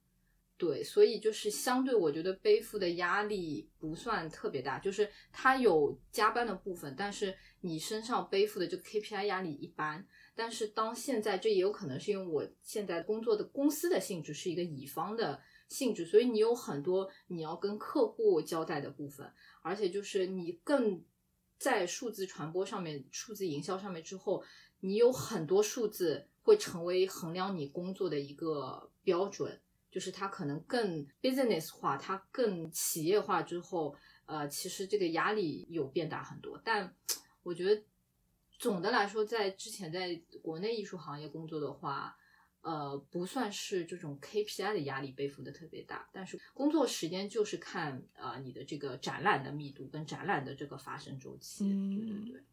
[0.56, 10.06] 对，所以就是相对，我觉得背负的压力不算特别大，就是它有加班的部分，但是你身上背负的这个 KPI 压力一般。
[10.36, 19.28] 但是当现在，这也有可能是因为我现在工作的公司的性质是一个乙方的性质，所以你有很多你要跟客户交代的部分，
[19.62, 21.02] 而且就是你更
[21.58, 24.44] 在数字传播上面、数字营销上面之后，
[24.80, 29.60] 你有很多数字会成为衡量你工作的一个标准。
[29.94, 33.94] 就是它可能更 business 化，它更企业化之后，
[34.26, 36.60] 呃，其实这个压力有变大很多。
[36.64, 36.92] 但
[37.44, 37.80] 我觉得
[38.58, 42.16] 总的来说，在之前在国内艺术行业工作的话，
[42.62, 51.66] 呃，不算是这种 KPI 的压力背负的特别大，但是工作时间就是看呃你的这个展览的密度跟展览的这个发生周期。
[51.66, 52.44] 嗯对对对。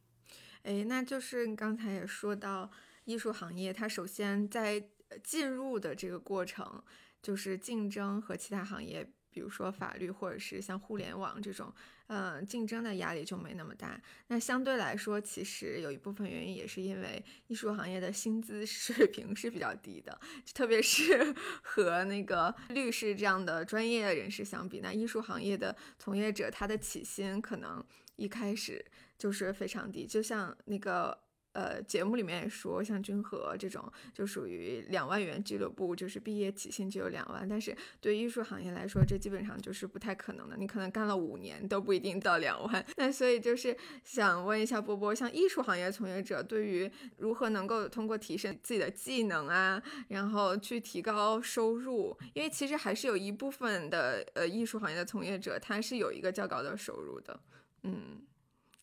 [0.61, 2.69] 哎，那就是你刚才也说到
[3.05, 6.83] 艺术行业，它首先在呃进入的这个过程，
[7.21, 11.73] 就是竞争和其他行业，比如说法律或者是像互联网这种，
[12.07, 14.01] 呃，竞争的压力就没那么大。
[14.27, 20.19] 那相对来说，其实有一部分原因也是因为艺术行业的薪资水平是比较低的，
[20.53, 27.83] 特别是 和那个律师这样的专业人士相比，那艺术行业的从业者他的起薪可能
[28.17, 28.83] 一开始
[29.17, 31.17] 就是非常低，就像那个
[31.53, 42.85] 呃节目里面也说，像君和这种就属于两万元俱乐部，就是毕业起薪就有两万，但是对艺术行业来说，这基本上就是不太可能的，你可能干了五年都不一定到两万。
[42.97, 57.39] 那所以就是想问一下波波，像艺术行业从业者，对于如何能够通过提升自己的技能啊，然后去提高收入，因为其实还是有一部分的呃艺术行业的从业者，他是有一个较高的收入的，
[57.83, 58.21] 嗯。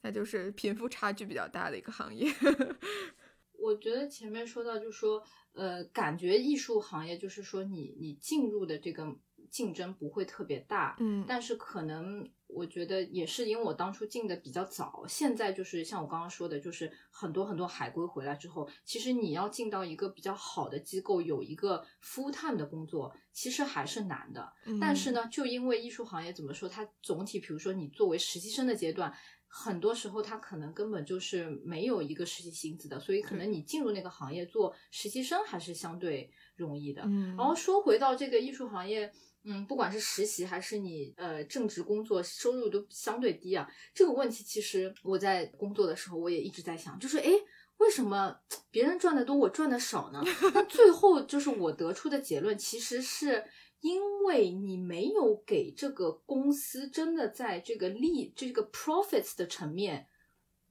[0.03, 2.27] 那就是贫富差距比较大的一个行业。
[3.59, 9.17] 我觉得前面说到，就是说，呃，感觉艺术行业就是说你你进入的这个
[9.51, 24.53] 竞争不会特别大，嗯但是可能我觉得也是因为我当初进的比较早，现在就是像我刚刚说的，就是很多很多海归回来之后，其实你要进到一个比较好的机构，有一个 full time 的工作，其实还是难的。
[24.81, 29.13] 但是呢，就因为艺术行业怎么说，它总体，比如说你作为实习生的阶段，
[29.51, 37.03] 很多时候他可能根本就是没有一个实习薪资的，所以可能你进入那个行业做实习生还是相对容易的。
[37.07, 39.11] 嗯，然后说回到这个艺术行业，
[39.45, 43.67] 嗯，不管是实习还是你呃正职工作，收入都相对低啊。
[43.95, 47.33] 这个问题其实我在工作的时候我也一直在想，就是诶，
[47.79, 48.37] 为什么
[48.71, 50.23] 别人赚的多，我赚的少呢？
[50.53, 53.43] 那最后就是我得出的结论，其实是
[53.81, 60.07] 因为你没有给这个公司真的在这个利这个 profits 的层面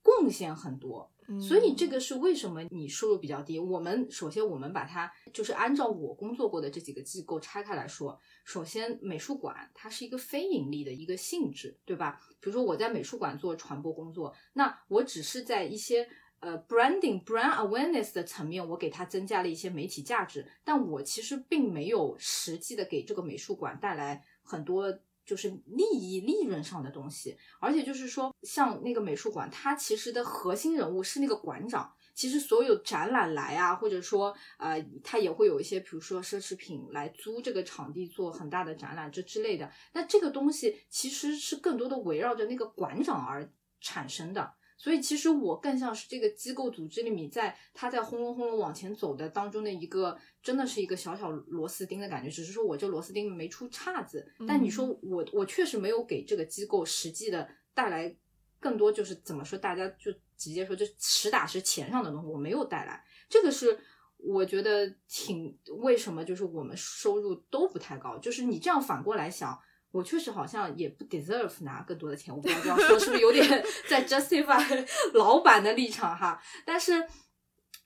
[0.01, 1.11] 贡献很多。
[1.41, 3.59] 所以这个是为什么你收入比较低？
[3.59, 12.17] 我们首先我们把它就是按照我工作过的这几个机构拆开来说，首先美术馆它是一个非盈利的一个性质，对吧？
[12.39, 16.07] 比如说我在美术馆做传播工作，那我只是在一些
[16.39, 24.99] 呃 branding brand awareness 的层面，我给它增加了一些媒体价值，但我其实并没有实际的给这个美术馆带来很多。
[25.27, 31.93] 就是利益、利润上的东西，而且就是说，像那个美术馆，它其实的核心人物是那个馆长。
[32.15, 39.69] 其实所有展览来啊，或者说呃，它也会有一些，比如说奢侈品来租这个场地做很大的展览这之类的。
[39.91, 44.53] 那这个东西其实是更多的围绕着那个馆长而产生的。
[44.77, 52.29] 所以其实我更像是这个机构组织里面，在它在轰隆轰隆往前走的当中的一个，真的是一个小小螺丝钉的感觉。
[52.29, 58.15] 只是说我这螺丝钉没出岔子，但你说我我确实没有给这个机构实际的带来
[58.59, 63.03] 更多，就是怎么说，大家就直接说就实打实钱上的东西，我没有带来。
[63.27, 63.79] 这个是
[64.17, 69.59] 我觉得挺为什么就是我们收入都不太高，就是你这样反过来想。
[69.91, 73.45] 我确实好像也不 deserve 拿更多的钱，我不知道这样说是不是有点
[73.89, 76.41] 在 justify 老板的立场哈。
[76.65, 77.07] 但是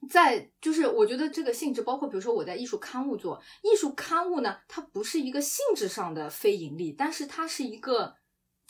[0.09, 8.15] 在就是我觉得这个性质，包括比如说我在艺术刊物做艺术刊物呢，它不是一个性质上的非盈利，但是它是一个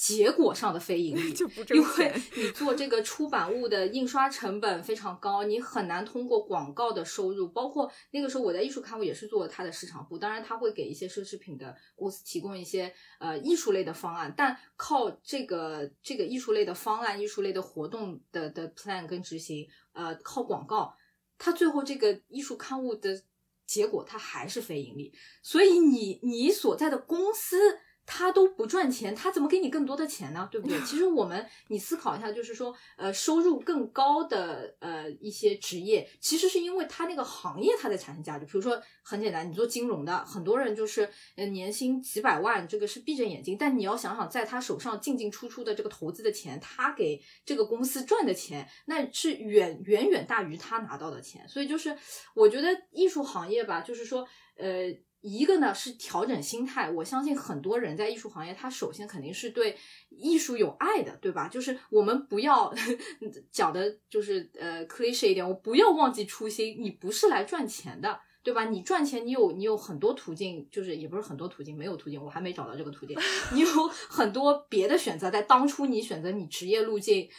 [0.03, 2.11] 结果上的非盈利， 就不挣因为。
[2.35, 7.47] 你做这个出版物的印刷成本非常高，你很难通过广告的收入。
[7.49, 20.95] 包括那个时候我在艺术刊物也是做它的市场部，当然他会给一些奢侈品的公司提供一些呃艺术类的方案，但靠这个这个艺术类的方案、艺术类的活动的的 plan 跟执行，呃，靠广告，
[21.37, 23.21] 它最后这个艺术刊物的
[23.67, 25.13] 结果它还是非盈利。
[25.43, 27.77] 所以你你所在的公司。
[28.05, 30.47] 他都不赚钱，他怎么给你更多的钱呢？
[30.51, 30.79] 对不对？
[30.83, 38.45] 其实我们你思考一下，就是说，呃，收入更高的呃一些职业，其实是因为他那个行业它在产生价值。
[38.45, 51.47] 比如说，很简单，你做金融的，很多人就是呃年薪几百万，这个是闭着眼睛，但你要想想，在他手上进进出出的这个投资的钱，他给这个公司赚的钱，那是远远远大于他拿到的钱。
[51.47, 51.97] 所以就是，
[52.35, 54.91] 我觉得艺术行业吧，就是说，呃。
[55.21, 59.77] 一个呢是调整心态，我相信很多人在艺术行业，他首先肯定是对
[60.09, 61.47] 艺术有爱的，对吧？
[61.47, 62.73] 就是我们不要
[63.51, 68.65] 讲的，就是呃 cliche 一点，我不要忘记初心，你不是来赚钱的，对吧？
[68.65, 73.17] 你赚钱，你有你有很多途径，就是也不是很多途径，没有途径，我还没找到这个途径，
[73.53, 77.29] 你有很多别的选择，在当初你选择你职业路径。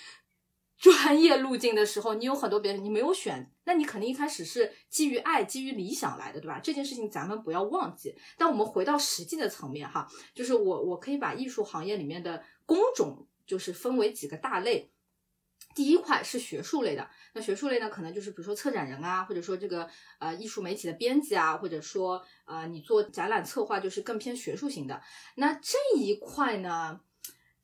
[0.78, 6.60] 专业路径的时候，你有很多别人你没有选，那你肯定一开始是基于爱、基于理想来的，对吧？
[6.60, 8.14] 这件事情咱们不要忘记。
[8.36, 14.90] 但我们回到实际的层面哈，就是我我可以把艺术行业里面的工种就是分为几个大类。
[15.74, 25.00] 第一块是学术类的，那学术类呢，可能就是比如说策展人啊，或者说这个呃艺术媒体的编辑啊，或者说呃你做展览策划，就是更偏学术型的。
[25.36, 27.00] 那这一块呢，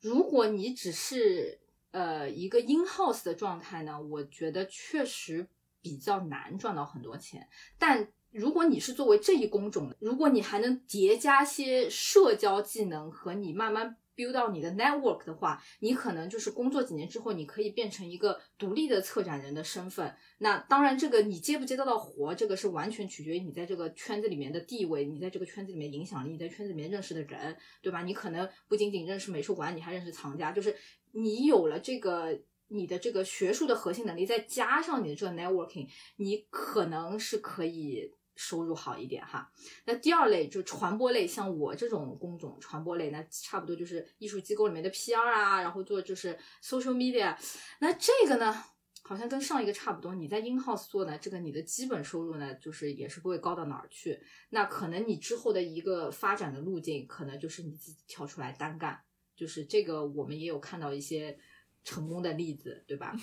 [0.01, 1.59] 如果你只是
[1.91, 5.47] 呃一个 in house 的状态呢，我觉得确实
[5.81, 7.47] 比较难赚到很多钱。
[7.77, 13.97] 但如果你是作为这一工种，如果你还能叠加些社交技能和你慢慢。
[14.19, 20.13] build 到你的 network 的话，你可能就是工作几年之后，你可以变成一个独立的策展人的身份。
[20.39, 28.03] 那当然，这个你接不接得到活，这个是完全取决于你在这个圈子里面的地位，你在这个圈子里面影响力，你在圈子里面认识的人，对吧？
[28.03, 30.75] 你可能不仅仅认识美术馆，你还认识藏家，就是
[31.13, 32.37] 你有了这个
[32.69, 38.15] 你的这个学术的核心能力，再加上你的这个 networking，你可能是可以。
[38.41, 39.51] 收入好一点哈，
[39.83, 47.37] 那第二类就传播类，像我这种工种，传播类那差不多就是艺术机构里面的 PR 啊，然后做就是 social media，
[47.81, 48.63] 那这个呢，
[49.03, 50.15] 好像跟上一个差不多。
[50.15, 54.17] 你在 in house 做呢，这个你的基本收入呢，就是也是不会高到哪儿去。
[54.51, 59.01] 那可能你之后的一个发展的路径，可能就是你自己跳出来单干，
[59.35, 61.37] 就是这个我们也有看到一些
[61.83, 63.15] 成功的例子，对吧？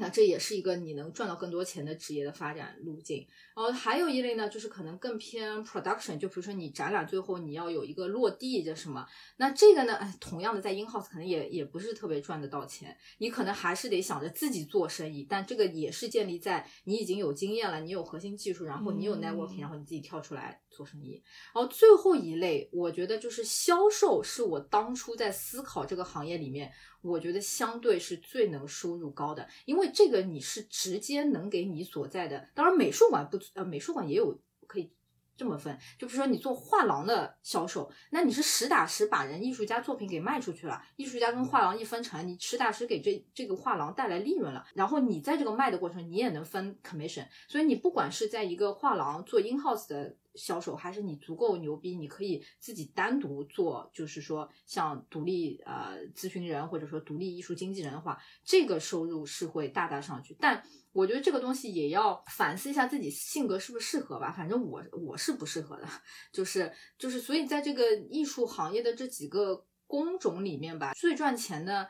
[0.00, 3.26] 那这也是一个你能赚到更多钱的职业的发展路径。
[3.56, 9.04] 然后还有一类呢，就是可能更偏 production，就比如说你展览最后你要有一个落地这什么，
[9.38, 21.20] 那这个呢，哎，同样的在 in house 可能也也不是特别赚得到钱，你可能还是得想着自己做生意，但这个也是建立在你已经有经验了，你有核心技术，然后你有 networking，然后你自己跳出来做生意。
[21.52, 26.70] 然后最后一类，我觉得就是销售，是我当初在思考这个行业里面。
[27.00, 34.36] 我觉得相对是最能收入高的，因为这个你是直接能给你所在的，当然美术馆不呃美术馆也有
[34.66, 34.90] 可以
[35.36, 50.16] 这么分，就比如说你做画廊的销售，那你是实打实把人艺术家作品给卖出去了，艺术家跟画廊一分成，你实打实给这这个画廊带来利润了，然后你在这个卖的过程你也能分 commission，所以你不管是在一个画廊做 in house 的。
[50.38, 60.34] 销售还是你足够牛逼，你可以自己单独做，就是说像独立呃咨询人或者说独立艺术经纪人的话，这个收入是会大大上去。
[60.40, 64.32] 但我觉得这个东西也要反思一下自己性格是不是适合吧。
[64.32, 65.86] 反正我我是不适合的，
[66.32, 71.88] 就是就是，所以在这个艺术行业的这几个工种里面吧，最赚钱的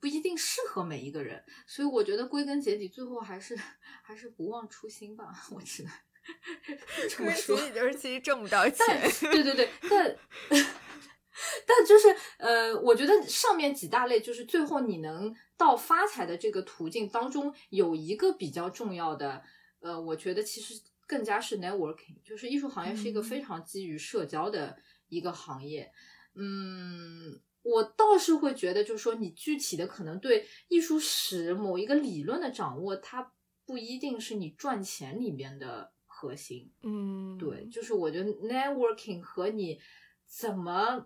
[0.00, 1.44] 不一定适合每一个人。
[1.66, 3.56] 所以我觉得归根结底，最后还是
[4.02, 5.32] 还是不忘初心吧。
[5.52, 5.92] 我只能。
[7.10, 9.00] 这么说，就是其实挣不到钱。
[9.32, 10.16] 对对对，但
[11.66, 19.42] 但就是呃，我觉得上面几大类，就是最后你能到发财的这个途径当中，有一个比较重要的，
[19.80, 24.76] 呃，我觉得其实更加是 networking，就是艺术行业是一个非常基于社交的
[25.08, 25.90] 一个行业。
[26.34, 33.32] 嗯，我倒是会觉得，就是说你具体的可能对艺术史某一个理论的掌握，它
[33.66, 35.92] 不一定是你赚钱里面的。
[36.22, 39.80] 核心，嗯，对，就是我觉得 networking 和你
[40.24, 41.04] 怎么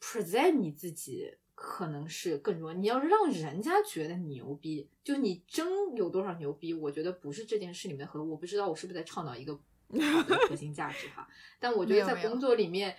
[0.00, 2.74] present 你自己可能是更重要。
[2.74, 9.54] 你要让人家觉得你牛逼，就你真有多少牛逼，我觉得不是这件事里面和我不知道我是不是在倡导一个
[10.48, 11.28] 核心价值哈。
[11.60, 12.96] 但我觉得在工作里面，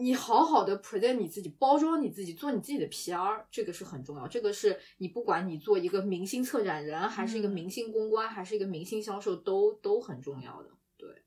[0.00, 4.26] 你好好的 present 你自己，包装你自己，做你自己的 PR，这个是很重要。
[4.26, 10.70] 这个是你不管你做一个明星策展人，还是一个明星公关，还是一个明星销售，都都很重要的。
[10.96, 11.22] 对，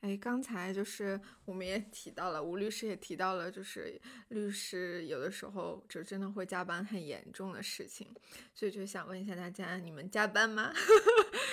[0.00, 8.06] 哎，刚才就是我们也提到了，吴律师也提到了，就是律师有的时候就真的会加班很严重的事情，
[8.54, 10.72] 所以就想问一下大家，你们加班吗？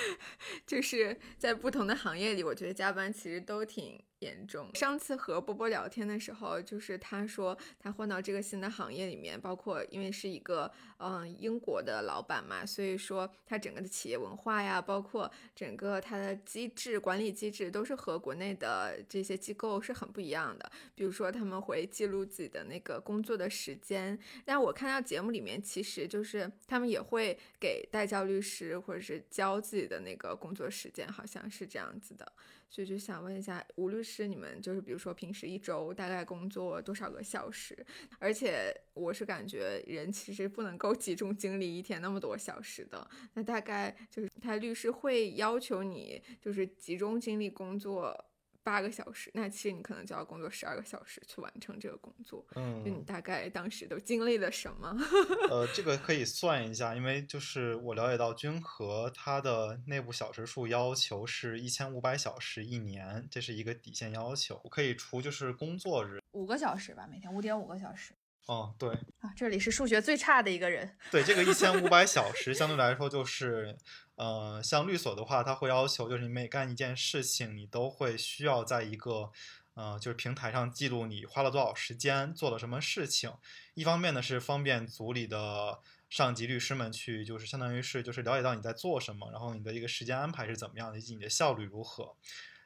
[0.68, 4.00] 就是在不同的行业里，我觉得加班其实都挺。
[4.22, 4.74] 严重。
[4.74, 20.72] 上次和波波聊天的时候，就是他说他换到这个新的行业里面，包括因为是一个嗯英国的老板嘛，所以说他整个的企业文化呀，包括整个他的机制、管理机制都是和国内的这些机构是很不一样的。
[20.96, 32.32] 比如说他们会记录自己的那个工作的时间，但我看到节目里面，其实就是他们也会给代教律师或者是教自己的那个工作时间，好像是这样子的。
[32.72, 37.86] 所以就想问一下吴律师，你们就是比如说平时一周大概工作多少个小时？
[38.18, 43.06] 而且我是感觉人其实不能够集中精力一天那么多小时的。
[43.34, 48.31] 那大概就是他律师会要求你就是集中精力工作，
[48.64, 52.46] 八个小时，那其实你可能就要工作十二个小时去完成这个工作。
[52.56, 54.96] 嗯，就你大概当时都经历了什么？
[55.50, 68.14] 呃，这个可以算一下，因为就是我了解到君和它的内部小时数要求是一千五百小时一年，这是一个底线要求，我可以除就是工作日五个小时吧，每天五点五个小时
[68.48, 68.90] 哦，对
[69.20, 69.32] 啊。
[69.36, 70.98] 这里是数学最差的一个人。
[71.12, 73.78] 对，这个一千五百小时 相对来说就是。
[74.16, 79.32] 呃，像律所的话，它会要求就是你每干一件事情，你都会需要在一个
[79.74, 83.34] 呃就是平台上记录你花了多少时间做了什么事情。
[83.74, 92.16] 一方面呢是方便组里的上级律师们去就是相当于是就是了解到你在做什么，然后你的一个时间安排是怎么样的，以及你的效率如何。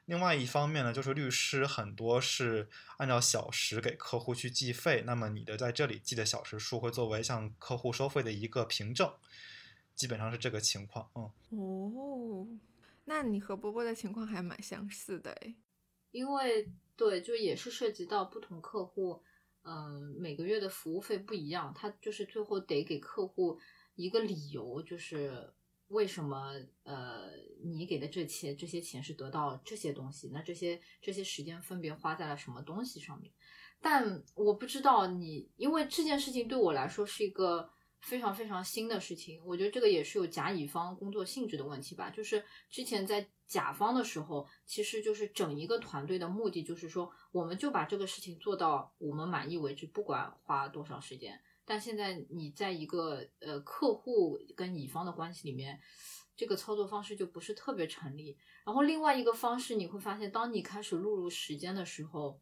[0.05, 9.11] 另外一方面呢，就是律师很多是按照小时给客户去计费，那么你的在这里记的小时数会作为向客户收费的一个凭证。
[9.95, 11.31] 基本上是这个情况，嗯。
[11.57, 12.47] 哦，
[13.05, 15.55] 那你和波波的情况还蛮相似的诶。
[16.11, 19.23] 因为对，就也是涉及到不同客户，
[19.63, 23.59] 嗯，每个月的服务费不一样，他就是最后得给客户
[23.95, 25.53] 一个理由，就是
[25.87, 27.29] 为什么呃
[27.63, 33.31] 你给的这些这些钱是得到这些东西，那这些这些时间分别花在了什么东西上面？
[33.81, 37.69] 但我不知道你，因为这件事情对我来说是一个。
[38.01, 42.07] 非常非常新的事情，我觉得这个也是有甲乙方工作性质的问题吧。
[42.11, 51.41] 就是之前在甲方的时候，其实就是整一个团队的目的就是说，我们就把这个事情做到我们满意为止，不管花多少时间。
[51.65, 55.79] 但现在你在一个呃客户跟乙方的关系里面，
[56.35, 58.37] 这个操作方式就不是特别成立。
[58.63, 62.39] 然后另外一个方式，你会发现，当你开始录入时间的时候，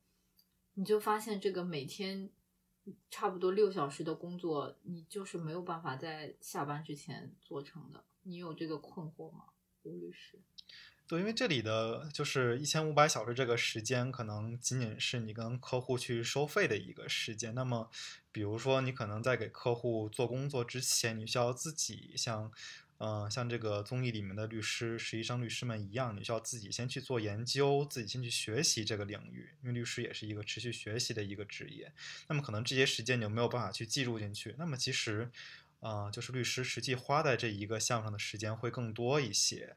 [0.73, 2.29] 你就发现这个每天。
[3.09, 8.03] 差不多六小时的工作，你就是没有办法在下班之前做成的。
[8.23, 9.45] 你有这个困惑吗，
[9.83, 10.37] 吴律师？
[11.07, 17.53] 对，因为这里的就是一千五百小时这个时间，可能仅仅是你跟客户去收费的一个时间。
[17.53, 17.89] 那么，
[18.31, 22.51] 比如说你可能在给客户做工作之前，你需要自己像。
[22.99, 31.91] 嗯，像这个综艺里面的律师、实习生律师们一样，你需要自己先去做研究，自己先去学习这个领域，因为律师也是一个持续学习的一个职业。
[32.29, 34.55] 那么可能这些时间你就没有办法去计入进去。
[34.57, 35.29] 那么其实，
[35.81, 39.75] 啊，就是律师实际花在这一个项上的时间会更多一些。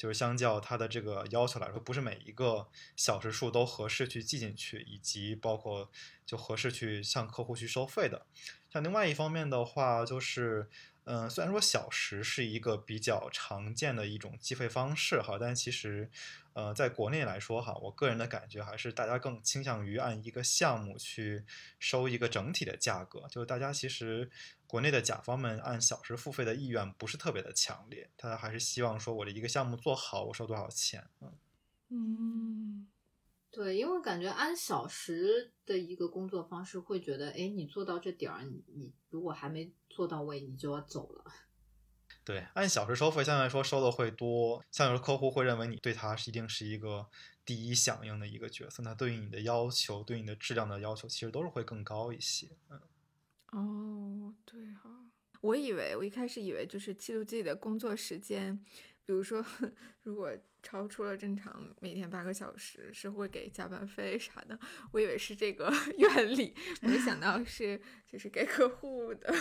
[0.00, 5.90] 就是相较它的这个要求来说，不是每一个小时数都合适去记进去，以及包括
[6.24, 8.24] 就合适去向客户去收费的。
[8.72, 10.70] 像另外一方面的话，就是。
[11.04, 16.10] 嗯，虽然说小时是一个比较常见的一种计费方式哈，但其实，
[16.52, 21.44] 呃，在国内来说哈，我个人的感觉还是大家更倾向于按一个项目去
[21.78, 23.26] 收一个整体的价格。
[23.28, 24.30] 就是大家其实
[24.66, 31.08] 国内的甲方们按小时付费的意愿不是特别的强烈，他还是希望说我的一个项目做好，我收多少钱。
[31.88, 32.86] 嗯，
[33.50, 39.72] 对，因为感觉按小时的一个工作方式，会觉得，哎，你做到这点儿，你你如果还没。
[39.92, 41.24] 做到位，你就要走了。
[42.24, 44.64] 对，按小时收费，相对来说收的会多。
[44.70, 47.08] 像有的客户会认为你对他是一定是一个
[47.44, 52.56] 第一响应的一个角色，那对于你的要求，对你的质量的要求，其实都是会更高一些。
[52.70, 52.80] 嗯。
[53.50, 54.88] 哦，对哈，
[55.40, 58.64] 我以为我一开始以为就是记录自己的工作时间，
[59.04, 59.44] 比如说
[60.02, 60.30] 如果
[60.62, 64.58] 超出了正常每天八个小时，是会给加班费啥的。
[64.92, 69.34] 我以为是这个 原理，没想到是就是给客户的。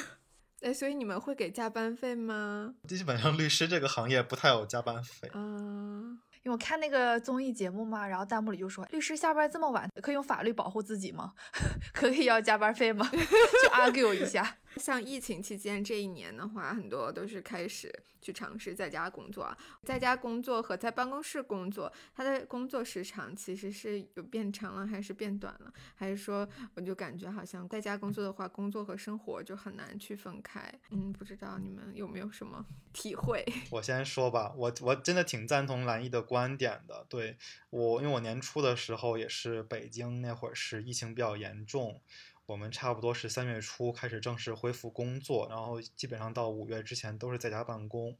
[0.62, 2.76] 哎，所以你们会给加班费吗？
[2.88, 5.30] 基本上律师这个行业不太有加班费。
[5.34, 11.34] 嗯，因为我看那个综艺节目嘛，然后弹幕里就说，律师下班这么晚，可以用法律保护自己吗？
[11.94, 13.10] 可以要加班费吗？
[13.10, 14.58] 就 argue 一下。
[14.78, 17.92] 像疫情期间这一年的话，很多都是开始
[18.22, 19.56] 去尝试在家工作。
[19.84, 25.74] 在家工作和在办公室工作，他的工作时长其实是有变长了还是变短了？
[25.96, 30.72] 还是说，我就感觉好像在家工作的话，工作和生活就很难去分开。
[30.92, 33.46] 嗯，不知道你们有没有什么 体会？
[33.72, 37.06] 我先说吧，我我真的挺赞同蓝毅的观点的。
[37.10, 37.38] 对
[37.70, 42.02] 我，因为我年初的时候也是北京那会儿是疫情比较严重。
[42.50, 48.18] 我们差不多是三月初开始正式恢复工作，然后基本上到五月之前都是在家办公。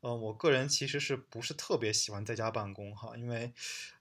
[0.00, 3.16] 嗯，我个人其实是不是特别喜欢在家办公哈？
[3.16, 3.52] 因为，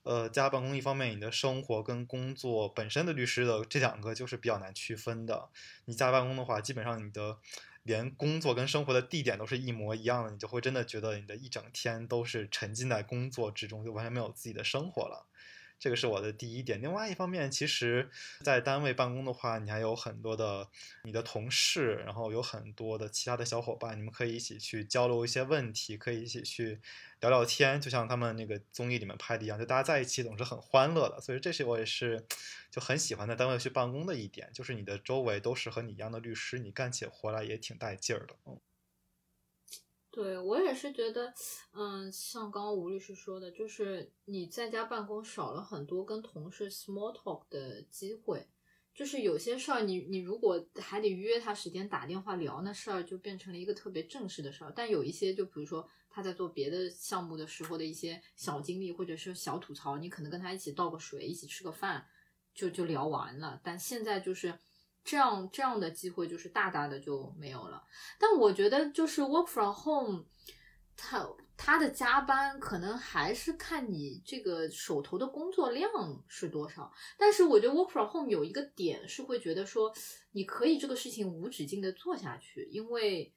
[0.01, 5.49] 呃，在家办公一方面你的生活跟工作本身的律师的这两个就是比较难区分的。
[5.85, 7.37] 你在家办公的话，基本上你的
[7.83, 15.26] 连工作跟生活的地点都是一模一样的，你就会真的觉得你的一整天都是沉浸在工作之中，就完全没有自己的生活了。
[15.79, 16.81] 这个是我的第一点。
[16.81, 18.09] 另外一方面，其实，
[18.41, 20.67] 在单位办公的话，你还有很多的
[21.03, 26.79] 你的同事，然后有很多的其他的小伙伴，你们可以一起去交流一些问题，可以一起去
[27.19, 31.21] 聊聊天，就像他们那个综艺里面拍的一样，就大家在一起总是很欢乐的。
[31.21, 32.25] 所以这是我也是
[32.71, 38.35] 就很喜欢在单位去办公的一点，就是你的周围都是和你一样的律师，你干起活来也挺带劲儿的。
[38.45, 38.59] 嗯。
[40.17, 41.31] 对我也是觉得，
[41.73, 48.47] 嗯，像刚刚吴律师说的，就是你在家办公少了很多跟同事 small talk 的机会，
[48.95, 54.73] 就是有些事儿，你你如果还得约他时间打电话聊那事儿，就变成了一个特别正式的事儿。
[54.75, 62.03] 但有一些，就比如说他在做别的项目的时候的一些小经历或者是小吐槽，你可能跟他一起倒个水，一起吃个饭，
[62.55, 63.61] 就就聊完了。
[63.63, 64.57] 但现在就是。
[65.07, 67.81] 这样这样的机会就是大大的就没有了，
[68.19, 70.25] 但我觉得就是 work from home，
[70.97, 75.89] 他他的加班可能还是看你这个手头的工作量
[76.27, 76.91] 是多少。
[77.17, 79.95] 但是我觉得 work from home 有一个点是会觉得说，
[80.33, 83.33] 你可以这个事情无止境的做下去，因为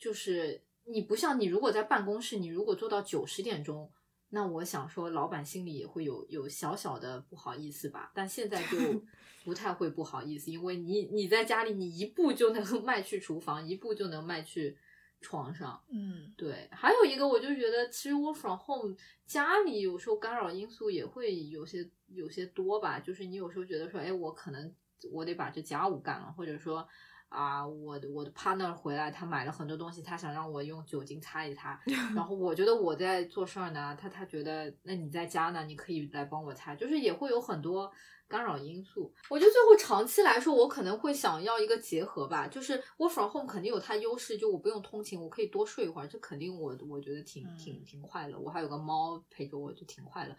[0.00, 3.88] 就是你不像你如果在办公室，你如果做到九十点钟。
[4.34, 8.10] 那我想说，老板心里也会有有小小的不好意思吧？
[8.14, 8.78] 但现在就
[9.44, 14.78] 不太会不好意思，因为你你在家里，你一步就能 迈去厨房，一步就能迈去
[15.20, 15.78] 床上。
[15.90, 16.66] 嗯，对。
[16.72, 22.98] 还有一个，我就觉得其实 work from home 家里有时候干扰因素也会有些有些多吧。
[22.98, 24.74] 就是你有时候觉得说，哎，我可能
[25.12, 26.88] 我得把这家务干了，或者说。
[27.32, 31.80] 啊，我的我的 partner 回来，他买了很多东西，他想让我用酒精擦一擦。
[32.14, 37.90] 然后我觉得我在做事儿呢，他他觉得那你在家呢，你可以来帮我擦，就是也会有很多
[38.28, 39.12] 干扰因素。
[39.30, 48.38] 我觉得最后长期来说，我可能会想要一个结合吧，就是 work from home 肯定有它优势，就我不用通勤，我可以多睡一会儿，这肯定我我觉得挺挺挺快乐。
[48.38, 50.36] 我还有个猫陪着我，就挺快乐。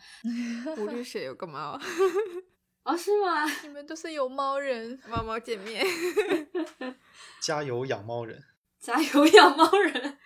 [0.77, 1.79] 吴律师有个猫。
[2.84, 3.45] 哦，是吗？
[3.63, 5.86] 你们都是有猫人， 猫猫见面，
[7.41, 8.43] 加油养猫人，
[8.79, 10.17] 加油养猫人。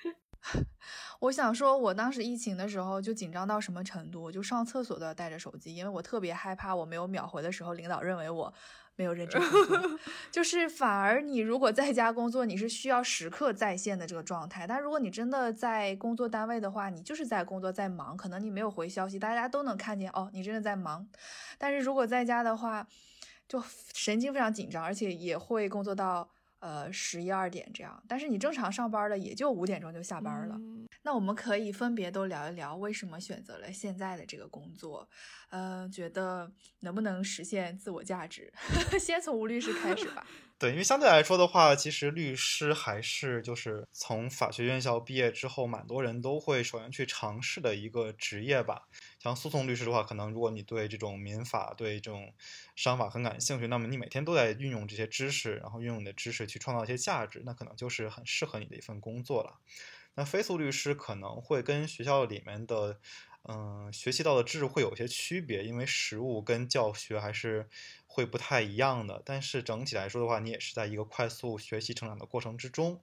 [1.19, 8.53] 我想说，我当时疫情的时候就紧张到什么程度，我就上厕所都要带着手机，因为我特别害怕我没有秒回的时候，领导认为我。
[8.97, 14.67] 没有认真工作， 就是反而你如果在家工作，你是需要时刻在线的这个状态。
[14.67, 21.07] 但如果你真的在工作单位的话，你就是在工作在忙，可能你没有回消息，大家都能看见哦，你真的在忙。
[21.57, 22.85] 但是如果在家的话，
[23.47, 26.29] 就神经非常紧张，而且也会工作到。
[26.59, 30.55] 呃，十一二点这样，但是你正常上班的也就五点钟就下班了。
[31.03, 35.07] 那我们可以分别都聊一聊为什么选择了现在的这个工作，
[35.49, 38.51] 呃，觉得能不能实现自我价值？
[38.99, 40.25] 先从吴律师开始吧。
[40.59, 48.87] 对，因为相对来说的话，其实律师还是就是从法学院校毕业之后，蛮多人都会首先去尝试的一个职业吧。
[49.19, 52.33] 像诉讼律师的话，可能如果你对这种民法、对这种
[52.75, 59.59] 商法很感兴趣，那么你每天都在运用这些知识，然后运用你的知识去创造一些价值，那可能就是很适合你的一份工作了。
[60.15, 62.99] 那非诉律师可能会跟学校里面的，
[63.43, 67.69] 嗯，学习到的知识会有些区别，因为实务跟教学还是。
[68.09, 72.99] 会不太一样的，但是整体来说的话，你也是在一个快速学习成长的过程之中，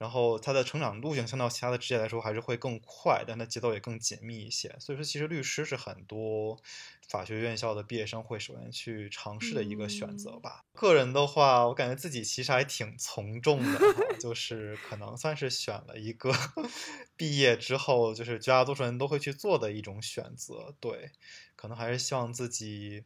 [0.00, 4.74] 然后它的成长路径相较其他的职业来说还是会更快，但它节奏也更紧密一些。
[4.80, 6.58] 所以说，其实律师是很多
[7.06, 10.64] 法学院校的毕业生会首先去尝试的一个选择吧。
[10.72, 13.78] 个人的话，我感觉自己其实还挺从众的，
[14.18, 16.32] 就是可能算是选了一个
[17.14, 20.74] 毕业之后就是绝大多数人都会去做的一种选择。
[20.80, 21.12] 对，
[21.54, 23.04] 可能还是希望自己。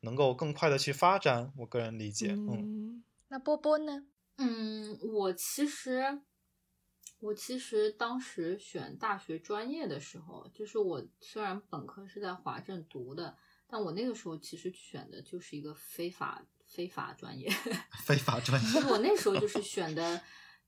[0.00, 2.28] 能够更快的去发展，我个人理解。
[2.28, 4.04] 嗯，那波波呢？
[4.36, 6.20] 嗯，我其实，
[7.20, 13.36] 我其实当时选大学专业的时候，就是我虽然本科是在华政读的，
[13.66, 17.50] 但我那个时候其实选的就是一个非法非法专业。
[18.04, 18.80] 非法专业。
[18.90, 20.20] 我那时候就是 选的，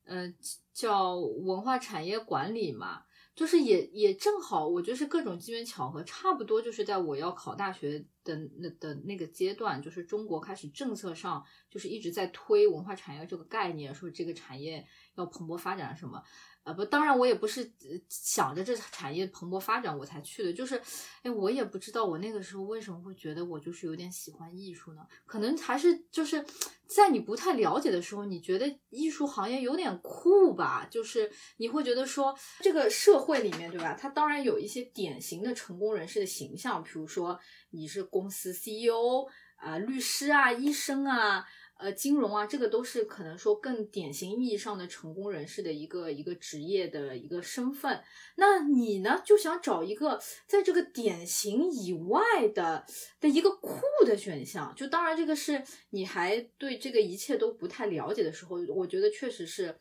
[0.04, 0.32] 呃，
[0.72, 3.04] 叫文化产业管理嘛。
[3.34, 16.22] 就是也也正好，我觉得是各种机缘巧合，差不多就是在我要考大学的那的那个阶段，就是中国开始政策上就是一直在推文化产业这个概念，说这个产业要蓬勃发展什么。
[16.68, 17.72] 啊不，当然我也不是
[18.10, 20.78] 想着这产业蓬勃发展我才去的，就是，
[21.22, 25.00] 哎，我也不知道我那个时候为什么会觉得我就是有点喜欢艺术呢？
[25.24, 26.44] 可能还是就是
[26.86, 30.86] 在你不太了解的时候，你觉得艺术行业有点酷吧？
[30.90, 33.96] 就是你会觉得说这个社会里面，对吧？
[33.98, 37.40] 它当然有一些典型的成功人士的形象，比如说
[37.70, 41.46] 你是公司 CEO 啊、律师啊、医生啊。
[41.78, 48.02] 呃，金融啊，这个都是可能说更典型意义上的成功人士的一个一个职业的一个身份。
[48.34, 52.84] 那你呢，就想找一个在这个典型以外的
[53.20, 54.74] 的一个酷的选项。
[54.74, 59.78] 就当然这个是你还对这个一切都不太了解的时候，我觉得确实是，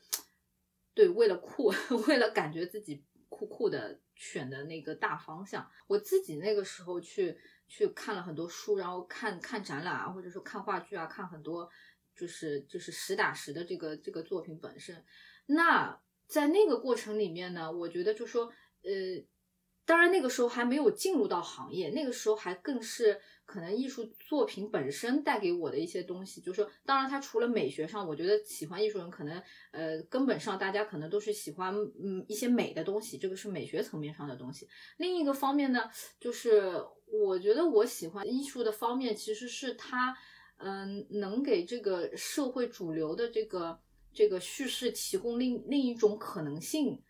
[0.93, 1.73] 对，为了酷，
[2.07, 5.67] 为了感觉自己酷酷的选的那个大方向。
[5.87, 7.35] 我自己那个时候去
[7.67, 11.67] 去看了很多书，然后看看展览啊，或者说看话剧啊，看很多。
[12.17, 15.05] 就是就是实打实的这个这个作品本身，
[15.45, 18.51] 那在那个过程里面呢，我觉得就说，
[18.81, 18.91] 呃，
[19.85, 26.41] 当然那个时候还没有进入到行业，那个时候还更是可能艺术作品本身带给我的一些东西。
[26.41, 29.41] 就是说，当然它除了美学上，我觉得喜欢艺术人可能，
[29.71, 34.67] 呃，根本上大家可能都是喜欢嗯一些美的东西，这个是美学层面上的东西。
[34.97, 35.89] 另一个方面呢，
[36.19, 36.73] 就是
[37.05, 40.17] 我觉得我喜欢艺术的方面，其实是它。
[40.59, 43.79] 嗯，能给这个社会主流的这个
[44.11, 47.03] 这个叙事提供另另一种可能性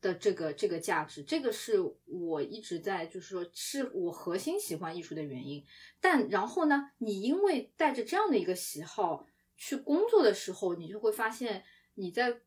[0.00, 5.62] 的这个这个价值，这个是我一直在就是说是我核心喜欢艺术的原因。
[6.00, 9.26] 但然后呢，你因为带着这样的一个喜好
[9.58, 11.62] 去工作的时候，你就会发现
[11.96, 12.40] 你在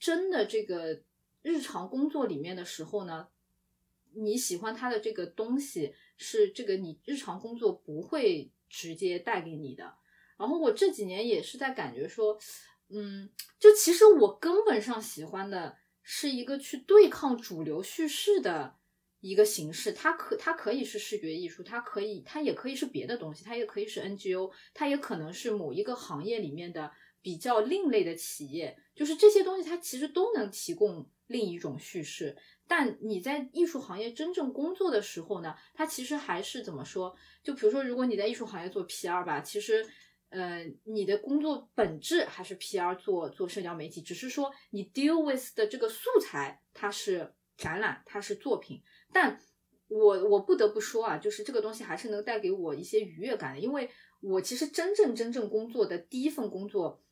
[0.00, 1.02] 真的这个
[1.42, 3.28] 日常工作里面的时候呢，
[4.14, 8.50] 你喜欢他的这个东西是这个你日常工作不会。
[8.68, 9.94] 直接带给你的，
[10.36, 12.38] 然后我这几年也是在感觉说，
[12.88, 18.76] 嗯，就其实我根本上喜欢的是一个去对抗主流叙事的
[19.20, 32.36] 一个形式，它可它可以是视觉艺术，它可以它也可以是别的东西，它也可以是 NGO，它也可能是某一个行业里面的比较另类的企业，就是这些东西它其实都能提供另一种叙事。
[32.68, 37.16] 但你在艺术行业真正工作的时候呢，它其实还是怎么说？
[37.42, 39.84] 就比如说，如果你在艺术行业做 PR 吧，其实，
[40.28, 48.82] 呃，你的工作本质还是 PR 做做社交媒体，只是说你 deal with 的这个素材它是展览，它是作品。
[49.12, 49.40] 但
[49.88, 53.88] 我我不得不说啊，就是这个东西还是能带给我一些愉悦感的，因为
[54.20, 57.02] 我其实真正真正工作的第一份工作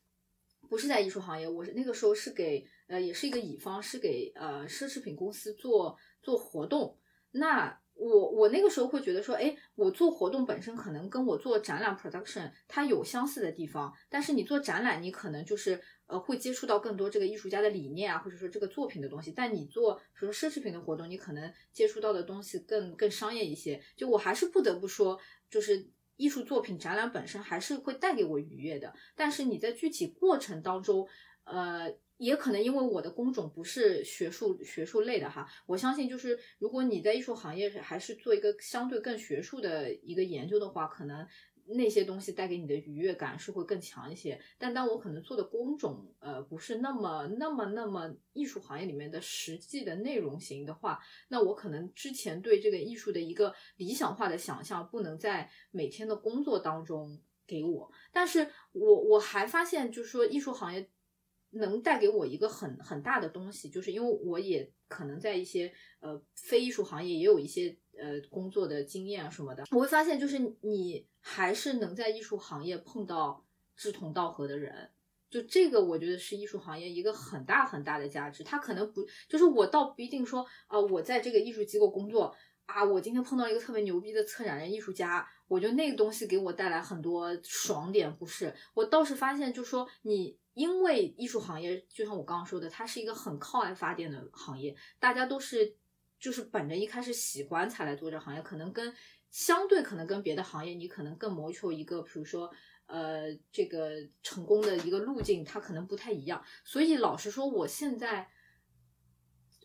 [0.69, 2.65] 不是在艺术行业，我是那个时候是给。
[2.89, 6.97] 呃，也是一个乙方，是给呃奢侈品公司做做活动。
[7.31, 19.33] 那我我那个时候会觉得说，哎，我做活动本身可能跟我做展览 production 它有相似的地方，但是你做展览，你可能就是呃会接触到更多这个艺术家的理念啊，或者说这个作品的东西。
[19.33, 23.83] 但你做比如奢侈品的活动，你可能接触到的东西更更商业一些。
[23.97, 28.93] 就我还是不得不说，就是艺术作品展览本身还是会带给我愉悦的。
[29.15, 31.07] 但是你在具体过程当中，
[31.45, 31.95] 呃。
[32.17, 41.27] 也可能因为我的工种不是学术学术类的哈，我相信就是如果你在艺术行业还是做一个相对更学术的一个研究的话，可能
[41.67, 44.39] 那些东西带给你的愉悦感是会更强一些。
[44.57, 50.99] 但当我可能做的工种呃不是那么那么那么艺术行业里面的实际的内容型的话，
[51.29, 57.91] 那我可能之前对这个艺术的一个理想化的想象不能在每天的工作当中给我。
[58.11, 60.89] 但是我我还发现就是说艺术行业。
[61.51, 73.45] 能带给我一个很很大的东西，就是因为我也可能在一些呃非艺术行业也有一些呃工作的经验什么的，我会发现就是你还是能在艺术行业碰到
[73.75, 74.89] 志同道合的人，
[75.29, 78.43] 就这个我觉得是艺术行业一个很大很大的价值。
[78.43, 82.35] 他可能不就是我倒不一定说啊，我在这个艺术机构工作
[82.65, 88.53] 啊，我今天碰到一个特别牛逼的策展人艺术家，我觉得那个东西给我带来很多爽点，不是？
[88.73, 90.37] 我倒是发现，就说你。
[90.57, 95.75] 因为艺术行业就像我刚刚说的，它是一个很靠爱发电的行业，大家都是
[96.19, 98.93] 就是本着一开始喜欢才来做这行业，可能跟
[99.29, 102.51] 相对可能跟别的行业，你可能更谋求一个，比如说
[102.85, 103.91] 呃这个
[104.23, 106.43] 成功的一个路径，它可能不太一样。
[106.63, 108.29] 所以老实说，我现在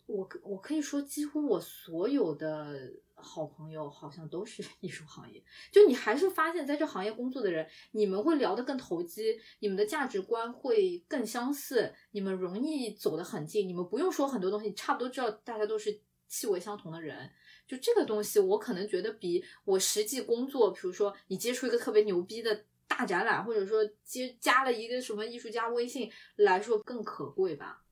[0.06, 2.92] 我我可以说，几乎我所有的。
[3.24, 5.40] 好朋友好像都是 艺术行业，
[5.70, 16.00] 就你还是发现，在这行业工作的人，你们会聊得更投机，你们的价值观会更相似，你们容易走得很近，你们不用说很多东西，差不多知道大家都是
[16.32, 17.30] 气味相同的人。
[17.66, 27.84] 就这个东西，我可能觉得比我实际工作，比如说你接触一个特别牛逼的大展览，或者说接加了一个什么艺术家微信来说更可贵吧。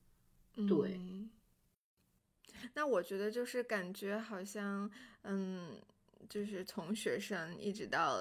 [0.67, 0.99] 对。
[2.73, 4.89] 那我觉得就是感觉好像，
[5.23, 5.79] 嗯，
[6.29, 8.19] 就是从学生一直到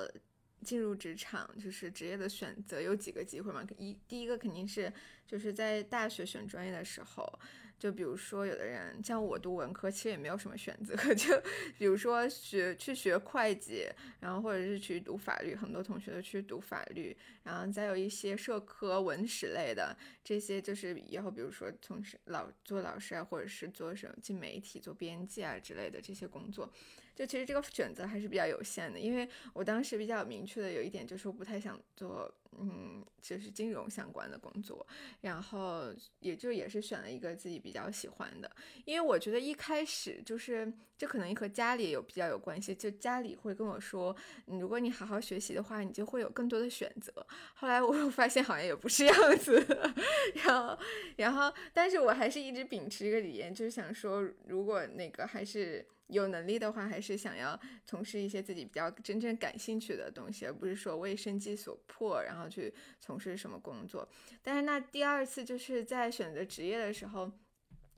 [0.62, 3.66] 进入职场，就是职业的选择有几个机会嘛。
[3.76, 4.90] 一第一个肯定是
[5.26, 7.38] 就是在大学选专业的时候，
[7.80, 10.94] 就比如说，有的人像我读文科，其实也没有什么选择。
[11.16, 11.42] 就
[11.78, 13.88] 比如说学去学会计，
[14.20, 17.16] 然后或者是去读法律，很多同学都去读法律。
[17.42, 26.70] 然后再有一些社科、文史类的，这些就是以后比如说从事老做老师啊，或者是做什么进媒体、做编辑啊之类的这些工作。
[27.20, 34.86] 就其实这个选择还是比较有限的，因为我当时比较明确的有一点就是我不太想做，嗯，就是金融相关的工作，
[35.20, 38.50] 然后也就也是选了一个自己比较喜欢的，
[38.86, 44.16] 因为我觉得一开始就是这可能和家里有比较有关系，就家里会跟我说，
[44.46, 47.12] 如果你好好学习的话，你就会有更多的选择。
[47.52, 49.62] 后来我发现好像也不是样子，
[50.36, 50.78] 然后
[51.16, 55.86] 然后但是我还是一直秉持一个理念，就是想说，如果那个还是。
[56.10, 64.08] 有能力的话，还是想要从事一些自己比较真正感兴趣的东西，而不是说为生计所迫，然后去从事什么工作。
[64.42, 67.30] 但是那第二次就是在选择职业的时候，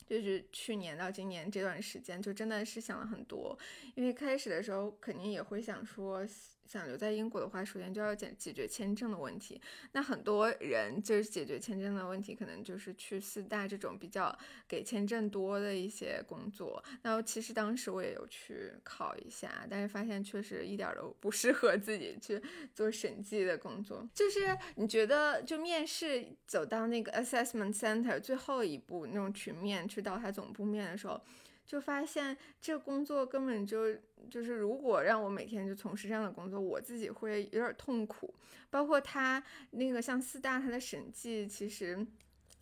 [0.07, 3.59] 就是去年到今年这段时间，就真的是想了很多。
[3.95, 6.27] 因为开始的时候肯定也会想说。
[6.73, 9.61] 想留在英国的话，首先就要解解决签证的问题。
[9.93, 14.35] 那很多人就是解决签证的问题，可能就是去四大这种比较
[14.67, 16.83] 给签证多的一些工作。
[17.03, 22.43] 那其实当时我也有去考一下，但是发现确实一点都不适合自己去
[22.73, 24.09] 做审计的工作。
[24.15, 31.21] 就是你觉得，就面试走到那个 assessment center 最后一步那种群面，去到他总部面的时候。
[31.65, 33.95] 就发现这工作根本就
[34.31, 38.35] 就是，如果让我每天就从事这样的工作，我自己会有点痛苦。
[38.69, 42.07] 包括他那个像四大，他的审计其实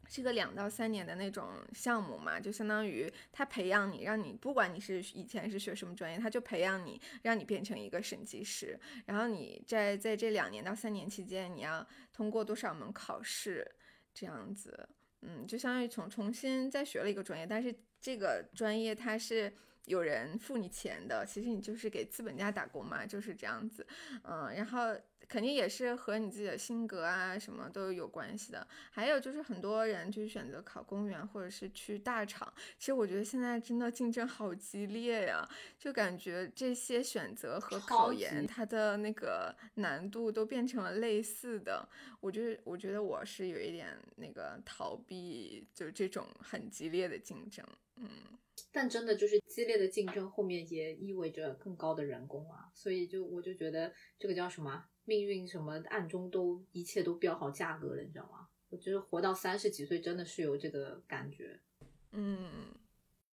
[0.08, 8.78] 是个两到三年的那种项目嘛，就相当于他培养你，让你不管你是以前是学什么专业，他就培养你，让你变成一个审计师。
[9.06, 13.68] 然后你在在这两年到三年期间，你要通过多少门考试，
[14.14, 14.88] 这样子，
[15.22, 17.74] 嗯，就相当于重重新再学了一个专业，但是。
[18.00, 19.52] 这个专业它是
[19.84, 23.86] 有人付你钱的，其实你就是给资本家打工嘛，就是这样子，
[24.22, 24.96] 嗯，然后。
[25.28, 28.66] 肯定也是和你自己的性格啊什么都有关系的。
[28.90, 32.52] 还有就是很多人就选择考公务员或者是去大厂。
[32.80, 35.48] 其实我觉得现在真的竞争好激烈呀，
[35.78, 41.88] 就感觉这些选择和考研它的那个难度都变成了类似的。
[42.18, 47.64] 我就是我觉得我是有一点那个逃避，就这种很激烈的竞争。
[48.00, 48.08] 嗯，
[48.72, 54.84] 但真的就是激烈的竞争后面也意味着更高的人工啊，所以就我就觉得这个叫什么？
[55.04, 58.48] 命运什么暗中都一切都标好价格了，你知道吗？
[58.68, 61.60] 我觉得活到三十几岁真的是有这个感觉。
[62.12, 62.72] 嗯，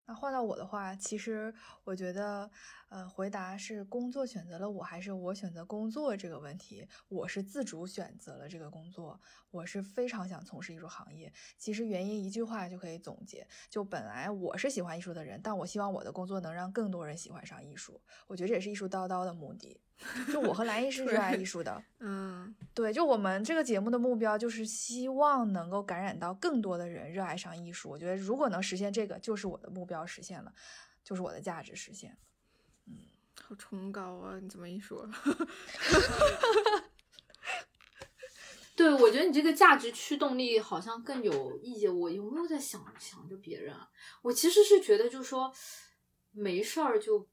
[0.08, 1.54] 那换到我的话，其实
[1.84, 2.50] 我觉得，
[2.90, 9.20] 呃，回答是工作选择了我还是我选择工作这个问题，我是自主选择了这个工作，
[9.52, 11.32] 我是非常想从事艺术行业。
[11.58, 18.00] 其实原因一句话就可以总结，就本来我是喜欢艺术的人，但我希望我的工作能让更多人喜欢上艺术。
[18.26, 19.80] 我觉得这也是艺术叨叨的目的。
[20.32, 27.90] 就我和蓝 艺是热爱艺术的，嗯，对，就我们这个节目的目标就是希望能够感染到更多的人热爱上艺术。
[27.90, 30.54] 我觉得如果能实现这个，就是我的目标实现了，
[31.04, 32.16] 就是我的价值实现。
[33.48, 34.38] 嗯，好崇高啊！
[34.42, 35.08] 你这么一说，
[38.76, 41.88] 对我觉得你这个价值驱动力好像更有意义。
[41.88, 43.90] 我有没有在想想着别人啊？
[44.22, 45.54] 我其实是觉得，就是说
[46.32, 47.30] 没事儿就。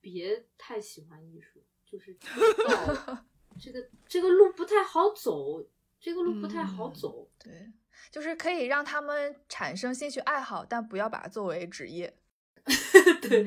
[0.00, 2.16] 别太喜欢艺术，就是
[3.60, 5.68] 这个这个路不太好走，
[6.00, 7.28] 这个路不太好走。
[7.36, 7.72] 对，
[8.08, 12.16] 就是可以让他们产生兴趣爱好，但不要把它作为职业。
[13.20, 13.42] 对，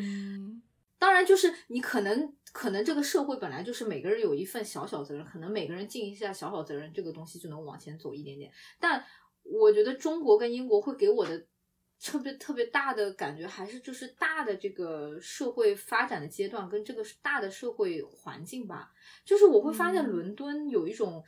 [1.02, 8.52] 当然就是你可能可能这个社会本来就是每个人有一份小小责任，可能每个人尽一下小小责任，这个东西就能往前走一点点。
[8.80, 9.04] 但
[9.42, 11.48] 我觉得中国跟英国会给我的。
[12.04, 18.92] 特别特别大的感觉，还是就是大的这个社会发展的阶段跟这个大的社会环境吧。
[19.24, 21.24] 就是我会发现伦敦有一种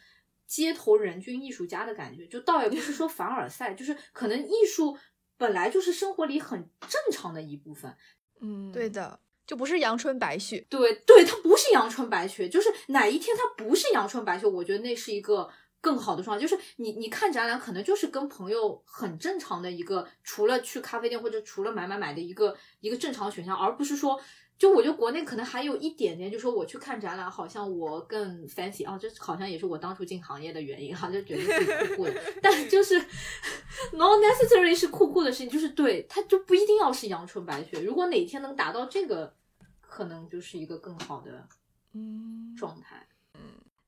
[0.47, 4.97] 街头人均艺术家的感觉，就倒也不是说凡尔赛， 就是可能艺术
[5.37, 7.95] 本来就是生活里很正常的一部分。
[8.41, 10.65] 嗯，对的，就不是阳春白雪。
[10.69, 15.49] 对，对，它不是阳春白雪，就是哪一天它不是阳春白雪，我觉得那是一个。
[15.83, 24.17] 更好的状态就是你，你看展览可能就是跟朋友很正常的一个，除了去咖啡店或者除了买买买的一个一个正常选项，而不是说，
[24.57, 32.97] 就我觉得国内可能还有一点点，就说我去看展览，好像我更 fancy 啊，这好像也是我当初进行业的原因哈，就觉得自己酷酷的， 但就是
[33.91, 39.35] not necessarily 是酷酷的事情，就是对它就不一定要是阳春白雪，如果哪天能达到这个，
[39.81, 41.47] 可能就是一个更好的
[41.93, 43.12] 嗯状态，嗯。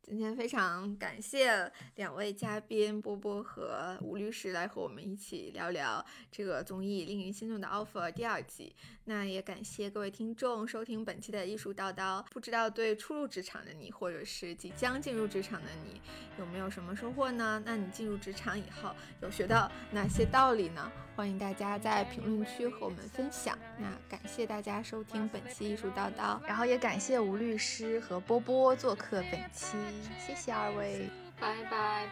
[0.08, 8.76] 今天非常感谢两位嘉宾波波和吴律师来和我们一起聊聊这个综艺《令人心动的 offer》第二季。
[9.06, 12.24] 那也感谢各位听众收听本期的艺术叨叨。
[12.30, 16.00] 不知道对初入职场的你，或者是即将进入职场的你，
[16.38, 17.60] 有没有什么收获呢？
[17.66, 18.92] 那你进入职场以后
[19.24, 20.92] 有学到哪些道理呢？
[21.16, 23.58] 欢迎大家在评论区和我们分享。
[23.78, 29.78] 那感谢大家收听本期艺术叨叨，然后也感谢吴律师和波波做客本期，
[30.20, 31.10] 谢谢二位，
[31.40, 32.06] 拜拜，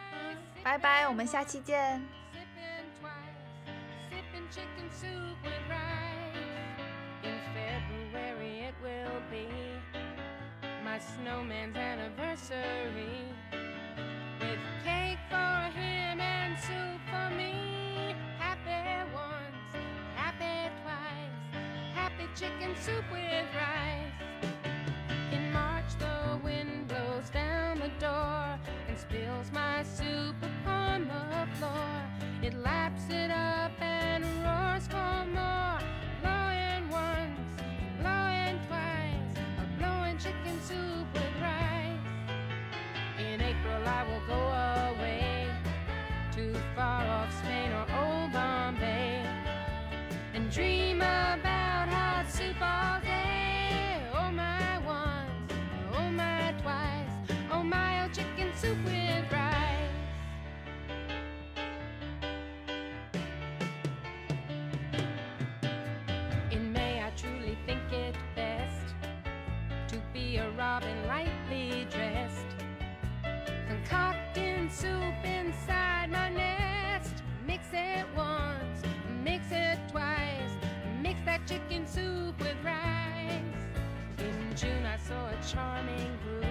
[0.64, 2.01] 拜拜，我们下期见。
[11.04, 13.33] snowman's anniversary
[22.36, 24.54] chicken soup with rice.
[25.32, 28.58] In March, the wind blows down the door
[28.88, 31.94] and spills my soup upon the floor.
[32.42, 35.78] It laps it up and roars for more.
[36.24, 37.54] Blowing once,
[38.02, 42.00] blowing twice, a blowing chicken soup with rice.
[43.20, 44.42] In April, I will go
[44.98, 45.48] away
[46.36, 49.24] to far off Spain or old Bombay
[50.34, 51.43] and dream about
[81.46, 83.41] chicken soup with rice.
[84.20, 86.46] In June, I saw a charming group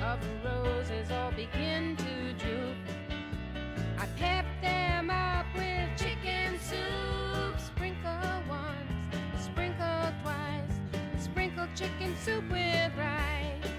[0.00, 2.76] of roses all begin to droop.
[3.98, 7.58] I pepped them up with chicken soup.
[7.58, 10.78] Sprinkle once, sprinkle twice,
[11.18, 13.72] sprinkle chicken soup with rice.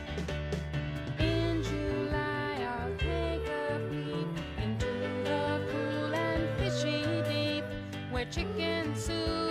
[1.20, 4.28] In July, I'll take a peep
[4.64, 4.88] into
[5.24, 7.66] the cool and fishy deep
[8.12, 9.49] where chicken soup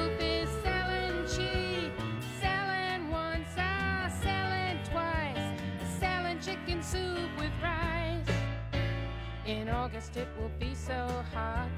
[9.49, 11.71] In August, it will be so hot.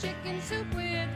[0.00, 1.09] chicken soup with